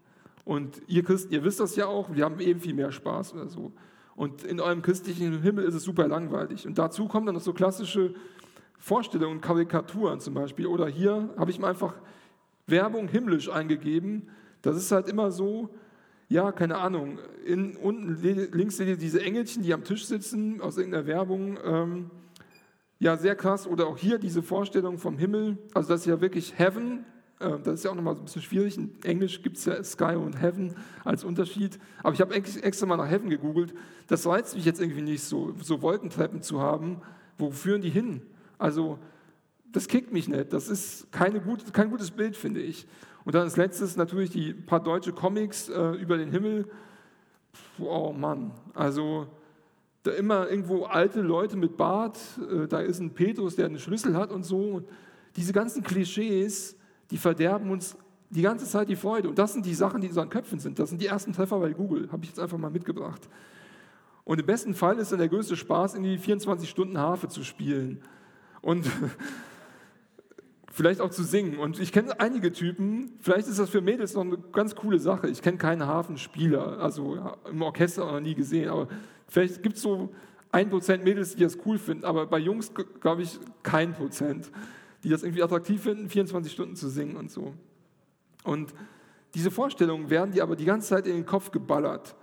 [0.45, 3.47] Und ihr Christen, ihr wisst das ja auch, wir haben eben viel mehr Spaß oder
[3.47, 3.71] so.
[4.15, 6.67] Und in eurem christlichen Himmel ist es super langweilig.
[6.67, 8.13] Und dazu kommen dann noch so klassische
[8.77, 10.67] Vorstellungen, Karikaturen zum Beispiel.
[10.67, 11.93] Oder hier habe ich mir einfach
[12.67, 14.27] Werbung himmlisch eingegeben.
[14.62, 15.69] Das ist halt immer so,
[16.30, 17.19] ja, keine Ahnung.
[17.45, 18.21] In, unten
[18.54, 21.58] links seht ihr diese Engelchen, die am Tisch sitzen, aus irgendeiner Werbung.
[21.63, 22.12] Ähm,
[22.99, 23.67] ja, sehr krass.
[23.67, 25.58] Oder auch hier diese Vorstellung vom Himmel.
[25.73, 27.06] Also das ist ja wirklich Heaven,
[27.63, 28.77] das ist ja auch nochmal ein bisschen schwierig.
[28.77, 31.80] In Englisch gibt es ja Sky und Heaven als Unterschied.
[32.04, 33.73] Aber ich habe extra mal nach Heaven gegoogelt.
[34.08, 37.01] Das reizt mich jetzt irgendwie nicht so, so Wolkentreppen zu haben.
[37.38, 38.21] Wo führen die hin?
[38.58, 38.99] Also,
[39.71, 40.54] das kickt mich nicht.
[40.54, 42.88] Das ist keine gut, kein gutes Bild, finde ich.
[43.23, 46.67] Und dann als letztes natürlich die paar deutsche Comics äh, über den Himmel.
[47.80, 49.27] Oh Mann, also
[50.04, 52.17] da immer irgendwo alte Leute mit Bart,
[52.51, 54.60] äh, da ist ein Petrus, der einen Schlüssel hat und so.
[54.71, 54.88] Und
[55.36, 56.75] diese ganzen Klischees,
[57.12, 57.97] die verderben uns
[58.30, 59.30] die ganze Zeit die Freude.
[59.30, 60.80] Und das sind die Sachen, die in unseren Köpfen sind.
[60.80, 63.30] Das sind die ersten Treffer bei Google, habe ich jetzt einfach mal mitgebracht.
[64.24, 67.43] Und im besten Fall ist dann der größte Spaß, in die 24 Stunden Harfe zu
[67.43, 68.02] spielen.
[68.62, 68.89] Und
[70.71, 71.58] vielleicht auch zu singen.
[71.58, 75.28] Und ich kenne einige Typen, vielleicht ist das für Mädels noch eine ganz coole Sache.
[75.28, 78.88] Ich kenne keinen Hafenspieler, also im Orchester noch nie gesehen, aber
[79.28, 80.13] vielleicht gibt es so
[80.52, 82.71] ein Prozent Mädels, die das cool finden, aber bei Jungs
[83.02, 84.50] glaube ich kein Prozent
[85.03, 87.53] die das irgendwie attraktiv finden, 24 Stunden zu singen und so.
[88.43, 88.73] Und
[89.33, 92.15] diese Vorstellungen werden dir aber die ganze Zeit in den Kopf geballert.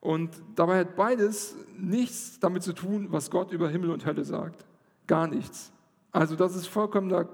[0.00, 4.64] Und dabei hat beides nichts damit zu tun, was Gott über Himmel und Hölle sagt.
[5.06, 5.72] Gar nichts.
[6.12, 7.28] Also das ist vollkommener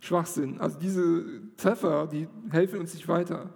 [0.00, 0.60] Schwachsinn.
[0.60, 1.24] Also diese
[1.56, 3.50] Treffer, die helfen uns nicht weiter.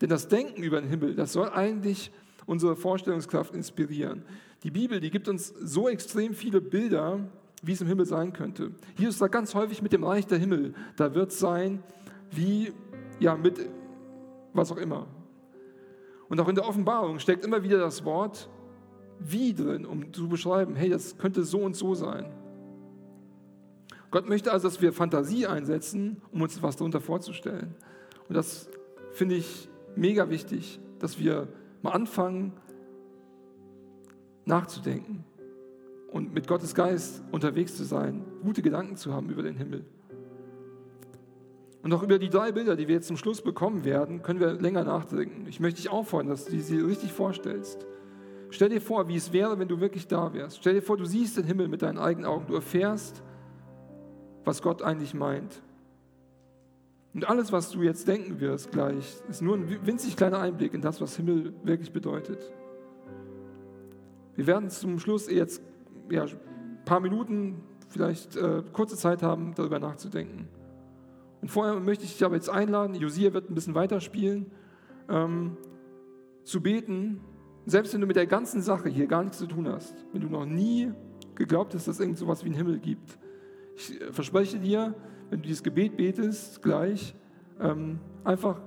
[0.00, 2.10] Denn das Denken über den Himmel, das soll eigentlich
[2.46, 4.24] unsere Vorstellungskraft inspirieren.
[4.62, 7.20] Die Bibel, die gibt uns so extrem viele Bilder,
[7.62, 8.72] wie es im Himmel sein könnte.
[8.96, 11.82] Jesus sagt ganz häufig mit dem Reich der Himmel, da wird es sein
[12.30, 12.72] wie,
[13.20, 13.68] ja, mit
[14.52, 15.06] was auch immer.
[16.28, 18.48] Und auch in der Offenbarung steckt immer wieder das Wort
[19.18, 22.26] wie drin, um zu beschreiben, hey, das könnte so und so sein.
[24.10, 27.74] Gott möchte also, dass wir Fantasie einsetzen, um uns was darunter vorzustellen.
[28.28, 28.68] Und das
[29.12, 31.48] finde ich mega wichtig, dass wir
[31.82, 32.52] mal anfangen,
[34.44, 35.24] nachzudenken
[36.10, 39.84] und mit Gottes Geist unterwegs zu sein, gute Gedanken zu haben über den Himmel.
[41.82, 44.52] Und auch über die drei Bilder, die wir jetzt zum Schluss bekommen werden, können wir
[44.52, 45.46] länger nachdenken.
[45.48, 47.86] Ich möchte dich auffordern, dass du sie richtig vorstellst.
[48.50, 50.58] Stell dir vor, wie es wäre, wenn du wirklich da wärst.
[50.58, 52.46] Stell dir vor, du siehst den Himmel mit deinen eigenen Augen.
[52.46, 53.22] Du erfährst,
[54.44, 55.62] was Gott eigentlich meint.
[57.14, 60.80] Und alles, was du jetzt denken wirst gleich, ist nur ein winzig kleiner Einblick in
[60.80, 62.38] das, was Himmel wirklich bedeutet.
[64.34, 65.62] Wir werden zum Schluss jetzt
[66.10, 66.26] ja,
[66.84, 70.48] paar Minuten, vielleicht äh, kurze Zeit haben, darüber nachzudenken.
[71.40, 74.50] Und vorher möchte ich dich aber jetzt einladen, Josia wird ein bisschen weiterspielen,
[75.08, 75.56] ähm,
[76.44, 77.20] zu beten,
[77.66, 80.28] selbst wenn du mit der ganzen Sache hier gar nichts zu tun hast, wenn du
[80.28, 80.90] noch nie
[81.34, 83.18] geglaubt hast, dass es irgend so etwas wie einen Himmel gibt.
[83.76, 84.94] Ich äh, verspreche dir,
[85.30, 87.14] wenn du dieses Gebet betest, gleich,
[87.60, 88.60] ähm, einfach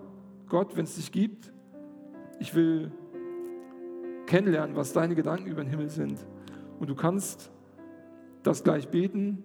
[0.47, 1.51] Gott, wenn es dich gibt,
[2.39, 2.91] ich will
[4.27, 6.25] kennenlernen, was deine Gedanken über den Himmel sind.
[6.81, 7.51] Und du kannst
[8.41, 9.43] das gleich beten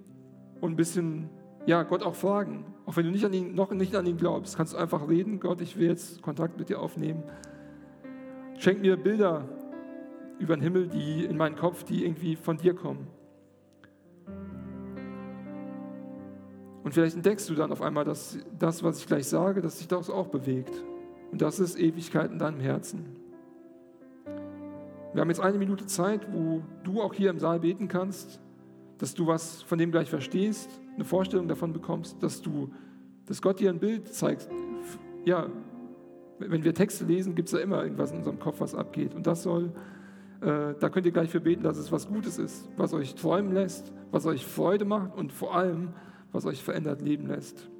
[0.63, 1.29] und ein bisschen
[1.67, 2.65] ja, Gott auch fragen.
[2.87, 5.39] Auch wenn du nicht an ihn, noch nicht an ihn glaubst, kannst du einfach reden,
[5.39, 7.23] Gott, ich will jetzt Kontakt mit dir aufnehmen.
[8.57, 9.47] Schenk mir Bilder
[10.39, 13.07] über den Himmel, die in meinen Kopf, die irgendwie von dir kommen.
[16.85, 19.89] Und vielleicht entdeckst du dann auf einmal, dass das, was ich gleich sage, dass sich
[19.89, 20.73] das auch bewegt.
[21.33, 23.26] Und das ist Ewigkeit in deinem Herzen.
[25.17, 28.39] Wir haben jetzt eine Minute Zeit, wo du auch hier im Saal beten kannst,
[28.99, 32.69] dass du was von dem gleich verstehst, eine Vorstellung davon bekommst, dass du,
[33.25, 34.47] dass Gott dir ein Bild zeigt.
[35.25, 35.47] Ja,
[36.39, 39.15] wenn wir Texte lesen, gibt es da immer irgendwas in unserem Kopf, was abgeht.
[39.15, 39.73] Und das soll,
[40.43, 43.53] äh, da könnt ihr gleich für beten, dass es was Gutes ist, was euch träumen
[43.53, 45.95] lässt, was euch Freude macht und vor allem,
[46.31, 47.71] was euch verändert leben lässt.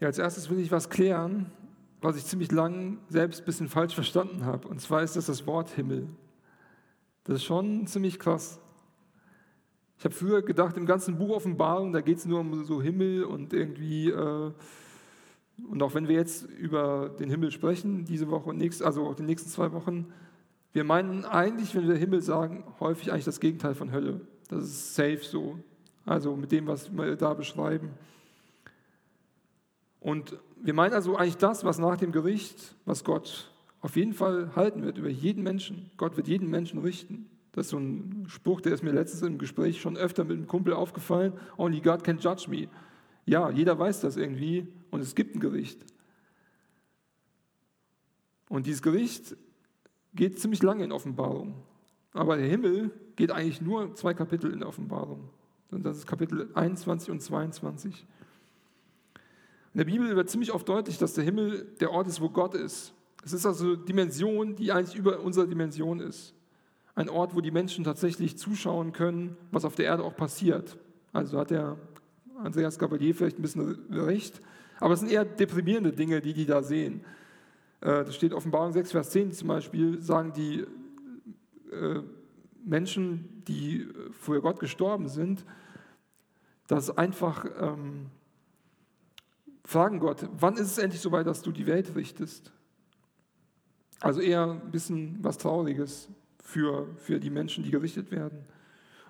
[0.00, 1.50] Ja, als erstes will ich was klären,
[2.02, 4.68] was ich ziemlich lang selbst ein bisschen falsch verstanden habe.
[4.68, 6.08] Und zwar ist das das Wort Himmel.
[7.24, 8.60] Das ist schon ziemlich krass.
[9.98, 13.24] Ich habe früher gedacht, im ganzen Buch Offenbarung, da geht es nur um so Himmel
[13.24, 14.52] und irgendwie, äh,
[15.66, 19.14] und auch wenn wir jetzt über den Himmel sprechen, diese Woche und nächst, also auch
[19.14, 20.12] die nächsten zwei Wochen,
[20.74, 24.20] wir meinen eigentlich, wenn wir Himmel sagen, häufig eigentlich das Gegenteil von Hölle.
[24.48, 25.58] Das ist safe so.
[26.04, 27.90] Also mit dem, was wir da beschreiben.
[30.06, 34.54] Und wir meinen also eigentlich das, was nach dem Gericht, was Gott auf jeden Fall
[34.54, 35.90] halten wird über jeden Menschen.
[35.96, 37.28] Gott wird jeden Menschen richten.
[37.50, 40.46] Das ist so ein Spruch, der ist mir letztens im Gespräch schon öfter mit einem
[40.46, 41.32] Kumpel aufgefallen.
[41.56, 42.68] Only God can judge me.
[43.24, 45.84] Ja, jeder weiß das irgendwie und es gibt ein Gericht.
[48.48, 49.36] Und dieses Gericht
[50.14, 51.64] geht ziemlich lange in Offenbarung.
[52.12, 55.30] Aber der Himmel geht eigentlich nur zwei Kapitel in Offenbarung.
[55.72, 58.06] Und das ist Kapitel 21 und 22.
[59.76, 62.54] In der Bibel wird ziemlich oft deutlich, dass der Himmel der Ort ist, wo Gott
[62.54, 62.94] ist.
[63.22, 66.32] Es ist also eine Dimension, die eigentlich über unserer Dimension ist.
[66.94, 70.78] Ein Ort, wo die Menschen tatsächlich zuschauen können, was auf der Erde auch passiert.
[71.12, 71.76] Also hat der
[72.42, 74.40] Andreas Gabalier vielleicht ein bisschen recht.
[74.80, 77.04] Aber es sind eher deprimierende Dinge, die die da sehen.
[77.82, 80.60] Äh, das steht Offenbarung 6, Vers 10 zum Beispiel, sagen die
[81.70, 82.00] äh,
[82.64, 83.86] Menschen, die
[84.22, 85.44] vor Gott gestorben sind,
[86.66, 88.06] dass einfach ähm,
[89.66, 92.52] fragen Gott, wann ist es endlich so weit, dass du die Welt richtest?
[94.00, 96.08] Also eher ein bisschen was Trauriges
[96.42, 98.44] für, für die Menschen, die gerichtet werden.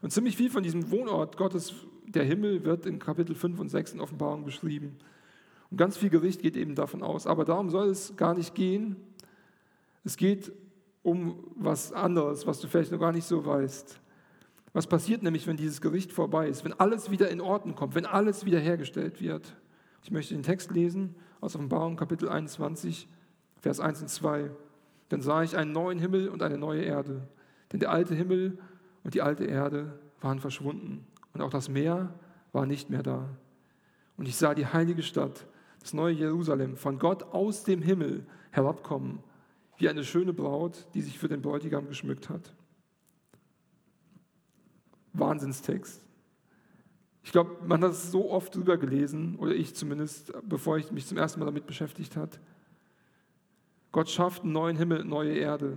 [0.01, 1.75] Und ziemlich viel von diesem Wohnort Gottes,
[2.07, 4.97] der Himmel, wird in Kapitel 5 und 6 in Offenbarung beschrieben.
[5.71, 7.27] Und ganz viel Gericht geht eben davon aus.
[7.27, 8.97] Aber darum soll es gar nicht gehen.
[10.05, 10.53] Es geht
[11.03, 14.01] um was anderes, was du vielleicht noch gar nicht so weißt.
[14.73, 18.07] Was passiert nämlich, wenn dieses Gericht vorbei ist, wenn alles wieder in Ordnung kommt, wenn
[18.07, 19.57] alles wiederhergestellt wird?
[20.07, 23.09] Ich möchte den Text lesen aus Offenbarung Kapitel 21,
[23.57, 24.53] Vers 1 und 2.
[25.09, 27.27] Dann sah ich einen neuen Himmel und eine neue Erde.
[27.73, 28.57] Denn der alte Himmel
[29.03, 31.05] und die alte Erde waren verschwunden.
[31.33, 32.15] Und auch das Meer
[32.53, 33.29] war nicht mehr da.
[34.17, 35.49] Und ich sah die heilige Stadt,
[35.81, 39.25] das neue Jerusalem, von Gott aus dem Himmel herabkommen,
[39.77, 42.55] wie eine schöne Braut, die sich für den Bräutigam geschmückt hat.
[45.15, 46.06] Wahnsinnstext.
[47.27, 51.09] Ich glaube, man hat es so oft drüber gelesen, oder ich zumindest, bevor ich mich
[51.09, 52.31] zum ersten Mal damit beschäftigt habe.
[53.91, 55.77] Gott schafft einen neuen Himmel, eine neue Erde.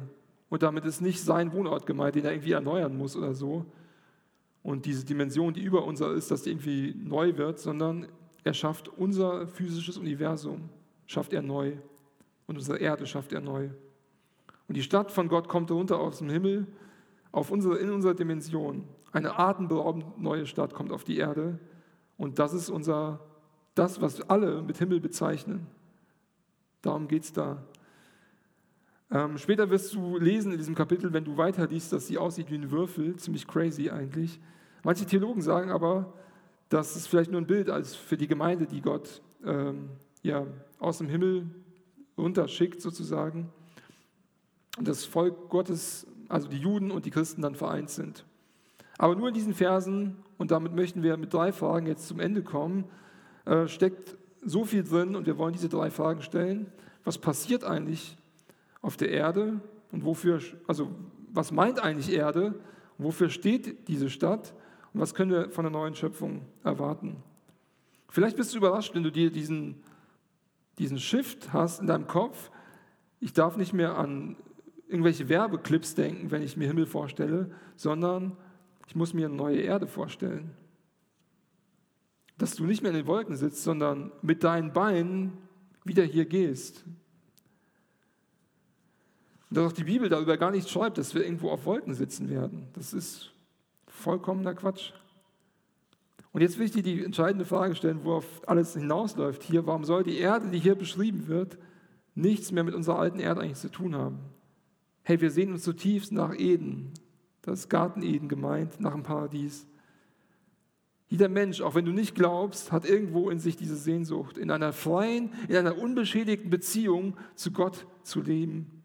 [0.50, 3.66] Und damit ist nicht sein Wohnort gemeint, den er irgendwie erneuern muss oder so.
[4.62, 8.06] Und diese Dimension, die über unser ist, dass die irgendwie neu wird, sondern
[8.44, 10.70] er schafft unser physisches Universum,
[11.08, 11.74] schafft er neu.
[12.46, 13.70] Und unsere Erde schafft er neu.
[14.68, 16.68] Und die Stadt von Gott kommt runter aus dem Himmel
[17.32, 18.84] auf unsere, in unserer Dimension.
[19.12, 21.60] Eine atemberaubend neue Stadt kommt auf die Erde.
[22.18, 23.20] Und das ist unser,
[23.76, 25.68] das, was alle mit Himmel bezeichnen.
[26.82, 27.64] Darum geht es da.
[29.12, 32.52] Ähm, später wirst du lesen in diesem Kapitel, wenn du weiter liest, dass sie aussieht
[32.52, 34.40] wie ein Würfel, ziemlich crazy eigentlich.
[34.84, 36.14] Manche Theologen sagen aber,
[36.70, 39.90] das ist vielleicht nur ein Bild als für die Gemeinde, die Gott ähm,
[40.22, 40.46] ja,
[40.78, 41.50] aus dem Himmel
[42.18, 43.50] runterschickt sozusagen.
[44.78, 48.26] Und das Volk Gottes, also die Juden und die Christen dann vereint sind.
[49.00, 52.44] Aber nur in diesen Versen, und damit möchten wir mit drei Fragen jetzt zum Ende
[52.44, 52.84] kommen,
[53.46, 56.72] äh, steckt so viel drin und wir wollen diese drei Fragen stellen.
[57.06, 58.18] Was passiert eigentlich
[58.82, 59.62] auf der Erde
[59.94, 60.92] und wofür, also
[61.32, 62.60] was meint eigentlich Erde?
[62.98, 64.54] Wofür steht diese Stadt?
[64.94, 67.24] Und was können wir von der neuen Schöpfung erwarten?
[68.10, 69.82] Vielleicht bist du überrascht, wenn du dir diesen,
[70.78, 72.52] diesen Shift hast in deinem Kopf.
[73.22, 74.36] Ich darf nicht mehr an
[74.90, 78.36] irgendwelche Werbeclips denken, wenn ich mir Himmel vorstelle, sondern
[78.90, 80.50] ich muss mir eine neue Erde vorstellen.
[82.40, 85.38] Dass du nicht mehr in den Wolken sitzt, sondern mit deinen Beinen
[85.84, 86.84] wieder hier gehst.
[89.48, 92.32] Und dass auch die Bibel darüber gar nicht schreibt, dass wir irgendwo auf Wolken sitzen
[92.32, 92.68] werden.
[92.74, 93.32] Das ist
[93.86, 94.92] vollkommener Quatsch.
[96.32, 99.68] Und jetzt will ich dir die entscheidende Frage stellen, worauf alles hinausläuft hier.
[99.68, 101.60] Warum soll die Erde, die hier beschrieben wird,
[102.16, 104.18] nichts mehr mit unserer alten Erde eigentlich zu tun haben?
[105.04, 106.92] Hey, wir sehen uns zutiefst nach Eden.
[107.50, 109.66] Das Garten Eden gemeint, nach dem Paradies.
[111.08, 114.72] Jeder Mensch, auch wenn du nicht glaubst, hat irgendwo in sich diese Sehnsucht, in einer
[114.72, 118.84] freien, in einer unbeschädigten Beziehung zu Gott zu leben.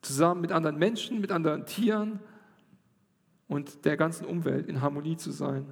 [0.00, 2.20] Zusammen mit anderen Menschen, mit anderen Tieren
[3.48, 5.66] und der ganzen Umwelt in Harmonie zu sein.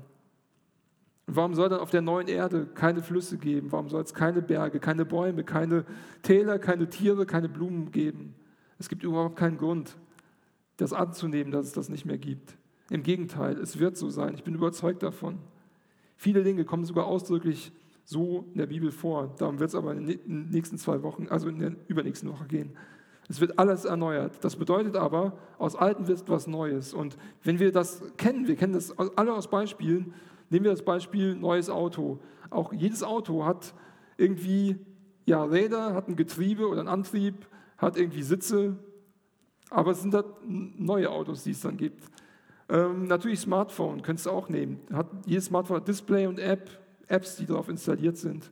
[1.29, 3.71] Und warum soll dann auf der neuen Erde keine Flüsse geben?
[3.71, 5.85] Warum soll es keine Berge, keine Bäume, keine
[6.23, 8.35] Täler, keine Tiere, keine Blumen geben?
[8.81, 9.97] Es gibt überhaupt keinen Grund,
[10.77, 12.57] das anzunehmen, dass es das nicht mehr gibt.
[12.91, 14.35] Im Gegenteil, es wird so sein.
[14.35, 15.39] Ich bin überzeugt davon.
[16.17, 17.73] Viele Dinge kommen sogar ausdrücklich
[18.05, 19.35] so in der Bibel vor.
[19.39, 22.77] Darum wird es aber in den nächsten zwei Wochen, also in der übernächsten Woche gehen.
[23.29, 24.45] Es wird alles erneuert.
[24.45, 26.93] Das bedeutet aber, aus Alten wird was Neues.
[26.93, 30.13] Und wenn wir das kennen, wir kennen das alle aus Beispielen,
[30.51, 32.19] nehmen wir das Beispiel neues Auto.
[32.51, 33.75] Auch jedes Auto hat
[34.17, 34.77] irgendwie
[35.25, 37.47] ja, Räder, hat ein Getriebe oder einen Antrieb,
[37.79, 38.77] hat irgendwie Sitze,
[39.73, 42.03] aber es sind halt neue Autos, die es dann gibt.
[42.69, 44.81] Ähm, natürlich Smartphone, könntest du auch nehmen.
[44.93, 46.71] Hat, jedes Smartphone hat Display und App,
[47.09, 48.51] Apps, die darauf installiert sind.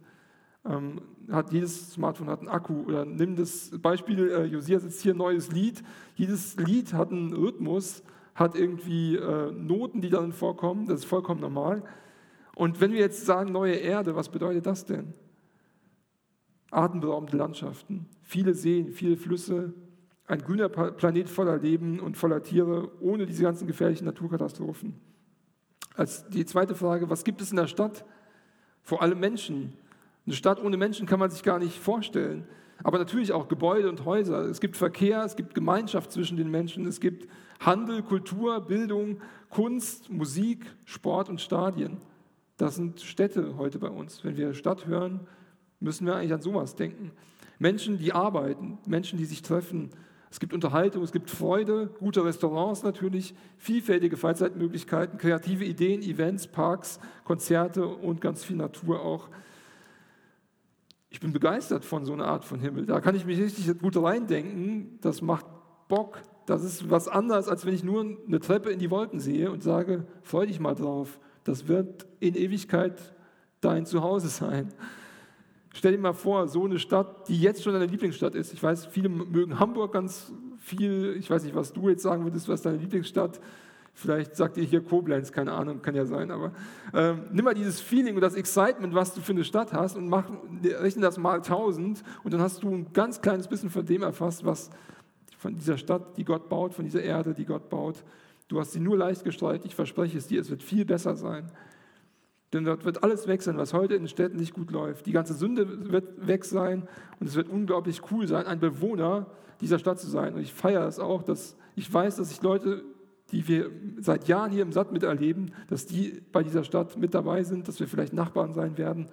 [0.65, 2.83] Ähm, hat jedes Smartphone hat einen Akku.
[2.85, 5.83] Oder nimm das Beispiel, äh, Josia sitzt hier, ein neues Lied.
[6.17, 8.03] Jedes Lied hat einen Rhythmus,
[8.35, 10.87] hat irgendwie äh, Noten, die darin vorkommen.
[10.87, 11.83] Das ist vollkommen normal.
[12.55, 15.15] Und wenn wir jetzt sagen neue Erde, was bedeutet das denn?
[16.71, 19.73] Atemberaubende Landschaften, viele Seen, viele Flüsse,
[20.31, 24.95] ein grüner Planet voller Leben und voller Tiere, ohne diese ganzen gefährlichen Naturkatastrophen.
[25.97, 28.05] Als die zweite Frage, was gibt es in der Stadt?
[28.83, 29.73] Vor allem Menschen.
[30.27, 32.47] Eine Stadt ohne Menschen kann man sich gar nicht vorstellen.
[32.85, 34.43] Aber natürlich auch Gebäude und Häuser.
[34.45, 40.11] Es gibt Verkehr, es gibt Gemeinschaft zwischen den Menschen, es gibt Handel, Kultur, Bildung, Kunst,
[40.11, 41.99] Musik, Sport und Stadien.
[42.57, 44.25] Das sind Städte heute bei uns.
[44.25, 45.27] Wenn wir Stadt hören,
[45.81, 47.11] müssen wir eigentlich an sowas denken.
[47.59, 49.91] Menschen, die arbeiten, Menschen, die sich treffen.
[50.31, 57.01] Es gibt Unterhaltung, es gibt Freude, gute Restaurants natürlich, vielfältige Freizeitmöglichkeiten, kreative Ideen, Events, Parks,
[57.25, 59.29] Konzerte und ganz viel Natur auch
[61.11, 62.87] ich bin begeistert von so einer Art von Himmel.
[62.87, 64.99] Da kann ich mich richtig gut reindenken.
[65.01, 65.45] Das macht
[65.89, 66.23] Bock.
[66.47, 69.63] Das ist was anderes, als wenn ich nur eine Treppe in die Wolken sehe und
[69.63, 71.19] sage, freu dich mal drauf.
[71.45, 73.13] Das wird in Ewigkeit
[73.61, 74.73] dein Zuhause sein.
[75.73, 78.53] Stell dir mal vor, so eine Stadt, die jetzt schon deine Lieblingsstadt ist.
[78.53, 81.17] Ich weiß, viele mögen Hamburg ganz viel.
[81.19, 83.41] Ich weiß nicht, was du jetzt sagen würdest, was deine Lieblingsstadt.
[83.93, 86.53] Vielleicht sagt ihr hier Koblenz, keine Ahnung, kann ja sein, aber
[86.95, 90.09] ähm, nimm mal dieses Feeling und das Excitement, was du für eine Stadt hast und
[90.09, 90.31] mach,
[90.63, 94.45] rechne das mal 1000 und dann hast du ein ganz kleines bisschen von dem erfasst,
[94.45, 94.71] was
[95.37, 98.05] von dieser Stadt, die Gott baut, von dieser Erde, die Gott baut.
[98.49, 101.51] Du hast sie nur leicht gestaltet, ich verspreche es dir, es wird viel besser sein.
[102.53, 105.07] Denn dort wird alles weg sein, was heute in den Städten nicht gut läuft.
[105.07, 106.89] Die ganze Sünde wird weg sein
[107.21, 109.27] und es wird unglaublich cool sein, ein Bewohner
[109.61, 110.35] dieser Stadt zu sein.
[110.35, 112.83] Und ich feiere es auch, dass ich weiß, dass ich Leute,
[113.31, 113.71] die wir
[114.01, 117.79] seit Jahren hier im Satt miterleben, dass die bei dieser Stadt mit dabei sind, dass
[117.79, 119.09] wir vielleicht Nachbarn sein werden.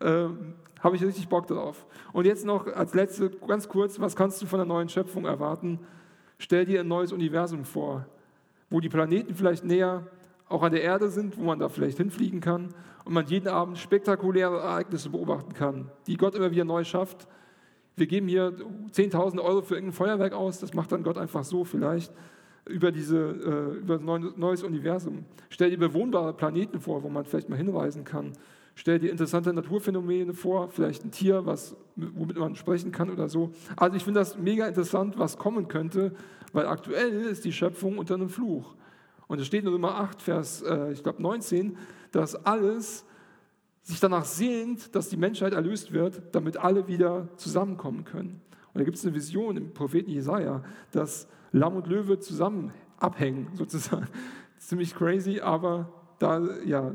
[0.00, 1.86] Ähm, Habe ich richtig Bock drauf.
[2.12, 5.78] Und jetzt noch als letzte, ganz kurz, was kannst du von der neuen Schöpfung erwarten?
[6.38, 8.06] Stell dir ein neues Universum vor,
[8.70, 10.06] wo die Planeten vielleicht näher
[10.48, 12.74] auch an der Erde sind, wo man da vielleicht hinfliegen kann
[13.04, 17.26] und man jeden Abend spektakuläre Ereignisse beobachten kann, die Gott immer wieder neu schafft.
[17.96, 18.52] Wir geben hier
[18.92, 22.12] 10.000 Euro für irgendein Feuerwerk aus, das macht dann Gott einfach so vielleicht
[22.66, 25.24] über, diese, äh, über ein neues Universum.
[25.50, 28.32] Stell dir bewohnbare Planeten vor, wo man vielleicht mal hinreisen kann.
[28.74, 33.52] Stell dir interessante Naturphänomene vor, vielleicht ein Tier, was, womit man sprechen kann oder so.
[33.76, 36.12] Also ich finde das mega interessant, was kommen könnte,
[36.52, 38.74] weil aktuell ist die Schöpfung unter einem Fluch.
[39.26, 41.76] Und es steht in Römer 8, Vers, äh, ich glaube 19,
[42.12, 43.04] dass alles
[43.82, 48.40] sich danach sehnt, dass die Menschheit erlöst wird, damit alle wieder zusammenkommen können.
[48.72, 53.48] Und da gibt es eine Vision im Propheten Jesaja, dass Lamm und Löwe zusammen abhängen,
[53.54, 54.08] sozusagen.
[54.58, 56.94] Ziemlich crazy, aber da, ja.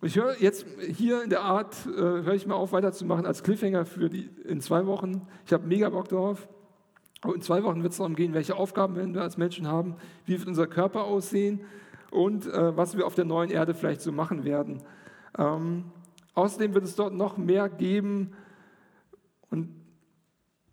[0.00, 3.42] Und ich höre jetzt hier in der Art, äh, höre ich mal auf, weiterzumachen als
[3.42, 5.26] Cliffhanger für die in zwei Wochen.
[5.46, 6.48] Ich habe mega Bock drauf.
[7.34, 10.48] In zwei Wochen wird es darum gehen, welche Aufgaben wir als Menschen haben, wie wird
[10.48, 11.60] unser Körper aussehen
[12.10, 14.82] und äh, was wir auf der neuen Erde vielleicht so machen werden.
[15.38, 15.84] Ähm,
[16.34, 18.32] außerdem wird es dort noch mehr geben
[19.50, 19.70] und,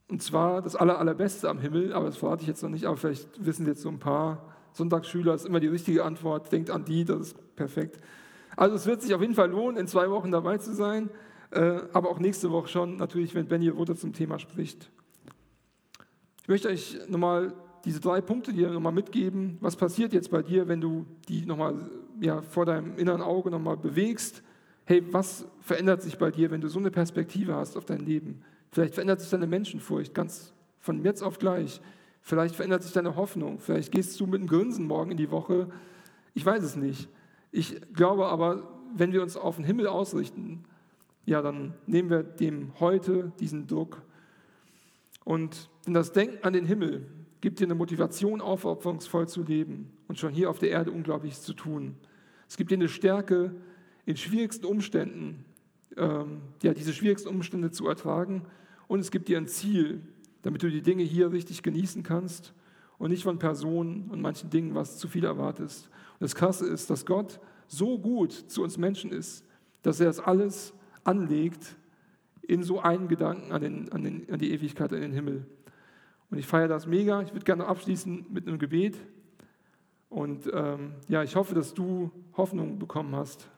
[0.10, 2.97] und zwar das Aller, Allerbeste am Himmel, aber das verrate ich jetzt noch nicht, aber
[2.97, 7.06] vielleicht wissen jetzt so ein paar Sonntagsschüler, ist immer die richtige Antwort, denkt an die,
[7.06, 7.99] das ist perfekt.
[8.56, 11.10] Also es wird sich auf jeden Fall lohnen, in zwei Wochen dabei zu sein,
[11.51, 14.91] äh, aber auch nächste Woche schon, natürlich, wenn Benny Wutter zum Thema spricht.
[16.44, 17.54] Ich möchte euch nochmal
[17.86, 19.58] diese drei Punkte dir nochmal mitgeben.
[19.62, 21.89] Was passiert jetzt bei dir, wenn du die nochmal
[22.20, 24.44] ja, vor deinem inneren Auge nochmal bewegst?
[24.84, 28.41] Hey, was verändert sich bei dir, wenn du so eine Perspektive hast auf dein Leben?
[28.72, 31.80] Vielleicht verändert sich deine Menschenfurcht ganz von jetzt auf gleich.
[32.20, 33.60] Vielleicht verändert sich deine Hoffnung.
[33.60, 35.70] Vielleicht gehst du mit einem Grinsen morgen in die Woche.
[36.34, 37.08] Ich weiß es nicht.
[37.54, 40.66] Ich glaube aber, wenn wir uns auf den Himmel ausrichten,
[41.26, 44.02] ja, dann nehmen wir dem heute diesen Druck
[45.24, 47.07] und das Denken an den Himmel
[47.41, 51.53] gibt dir eine Motivation, aufopferungsvoll zu leben und schon hier auf der Erde Unglaubliches zu
[51.53, 51.95] tun.
[52.47, 53.53] Es gibt dir eine Stärke,
[54.05, 55.45] in schwierigsten Umständen,
[55.97, 58.43] ähm, ja, diese schwierigsten Umstände zu ertragen.
[58.88, 60.01] Und es gibt dir ein Ziel,
[60.41, 62.53] damit du die Dinge hier richtig genießen kannst
[62.97, 65.89] und nicht von Personen und manchen Dingen was zu viel erwartest.
[66.13, 69.45] Und das Krasse ist, dass Gott so gut zu uns Menschen ist,
[69.82, 71.76] dass er das alles anlegt
[72.48, 75.46] in so einen Gedanken an, den, an, den, an die Ewigkeit, in den Himmel.
[76.30, 77.22] Und ich feiere das mega.
[77.22, 78.98] Ich würde gerne abschließen mit einem Gebet.
[80.10, 83.50] Und ähm, ja, ich hoffe, dass du Hoffnung bekommen hast.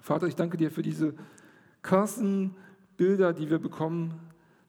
[0.00, 1.14] Vater, ich danke dir für diese
[1.82, 2.56] krassen
[2.96, 4.14] Bilder, die wir bekommen,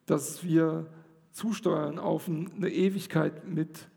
[0.05, 0.87] dass wir
[1.31, 3.87] zusteuern auf eine Ewigkeit mit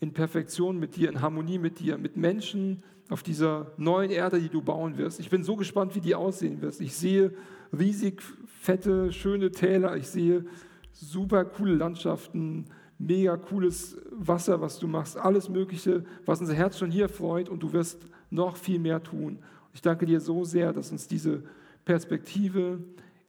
[0.00, 4.48] in Perfektion mit dir, in Harmonie mit dir, mit Menschen auf dieser neuen Erde, die
[4.48, 5.20] du bauen wirst.
[5.20, 6.80] Ich bin so gespannt, wie die aussehen wird.
[6.80, 7.32] Ich sehe
[7.76, 9.96] riesig fette, schöne Täler.
[9.96, 10.44] Ich sehe
[10.92, 12.66] super coole Landschaften,
[12.98, 17.62] mega cooles Wasser, was du machst, alles Mögliche, was unser Herz schon hier freut und
[17.62, 19.38] du wirst noch viel mehr tun.
[19.74, 21.42] Ich danke dir so sehr, dass uns diese
[21.84, 22.78] Perspektive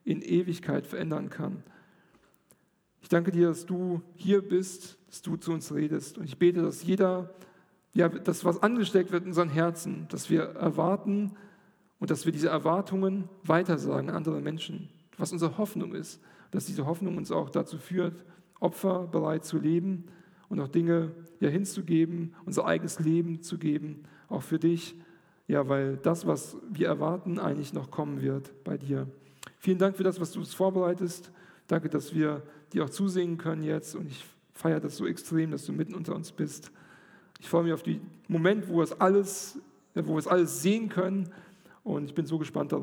[0.04, 1.64] in Ewigkeit verändern kann.
[3.02, 6.18] Ich danke dir, dass du hier bist, dass du zu uns redest.
[6.18, 7.34] Und ich bete, dass jeder,
[7.96, 11.36] ja, das was angesteckt wird in unseren Herzen, dass wir erwarten,
[12.00, 16.22] und dass wir diese Erwartungen weitersagen an andere Menschen, was unsere Hoffnung ist,
[16.52, 18.24] dass diese Hoffnung uns auch dazu führt,
[18.60, 20.06] Opfer bereit zu leben
[20.50, 24.96] und auch Dinge ja hinzugeben, unser eigenes Leben zu geben, auch für dich,
[25.48, 29.08] ja, weil das, was wir erwarten, eigentlich noch kommen wird bei dir.
[29.58, 31.32] Vielen Dank für das, was du uns vorbereitest.
[31.68, 32.44] Danke, dass wir
[32.74, 36.16] dir auch zusingen können jetzt und ich feiere das so extrem, dass du mitten unter
[36.16, 36.72] uns bist.
[37.40, 39.60] Ich freue mich auf den Moment, wo wir es alles,
[39.94, 41.32] wo wir es alles sehen können
[41.84, 42.74] und ich bin so gespannt darauf.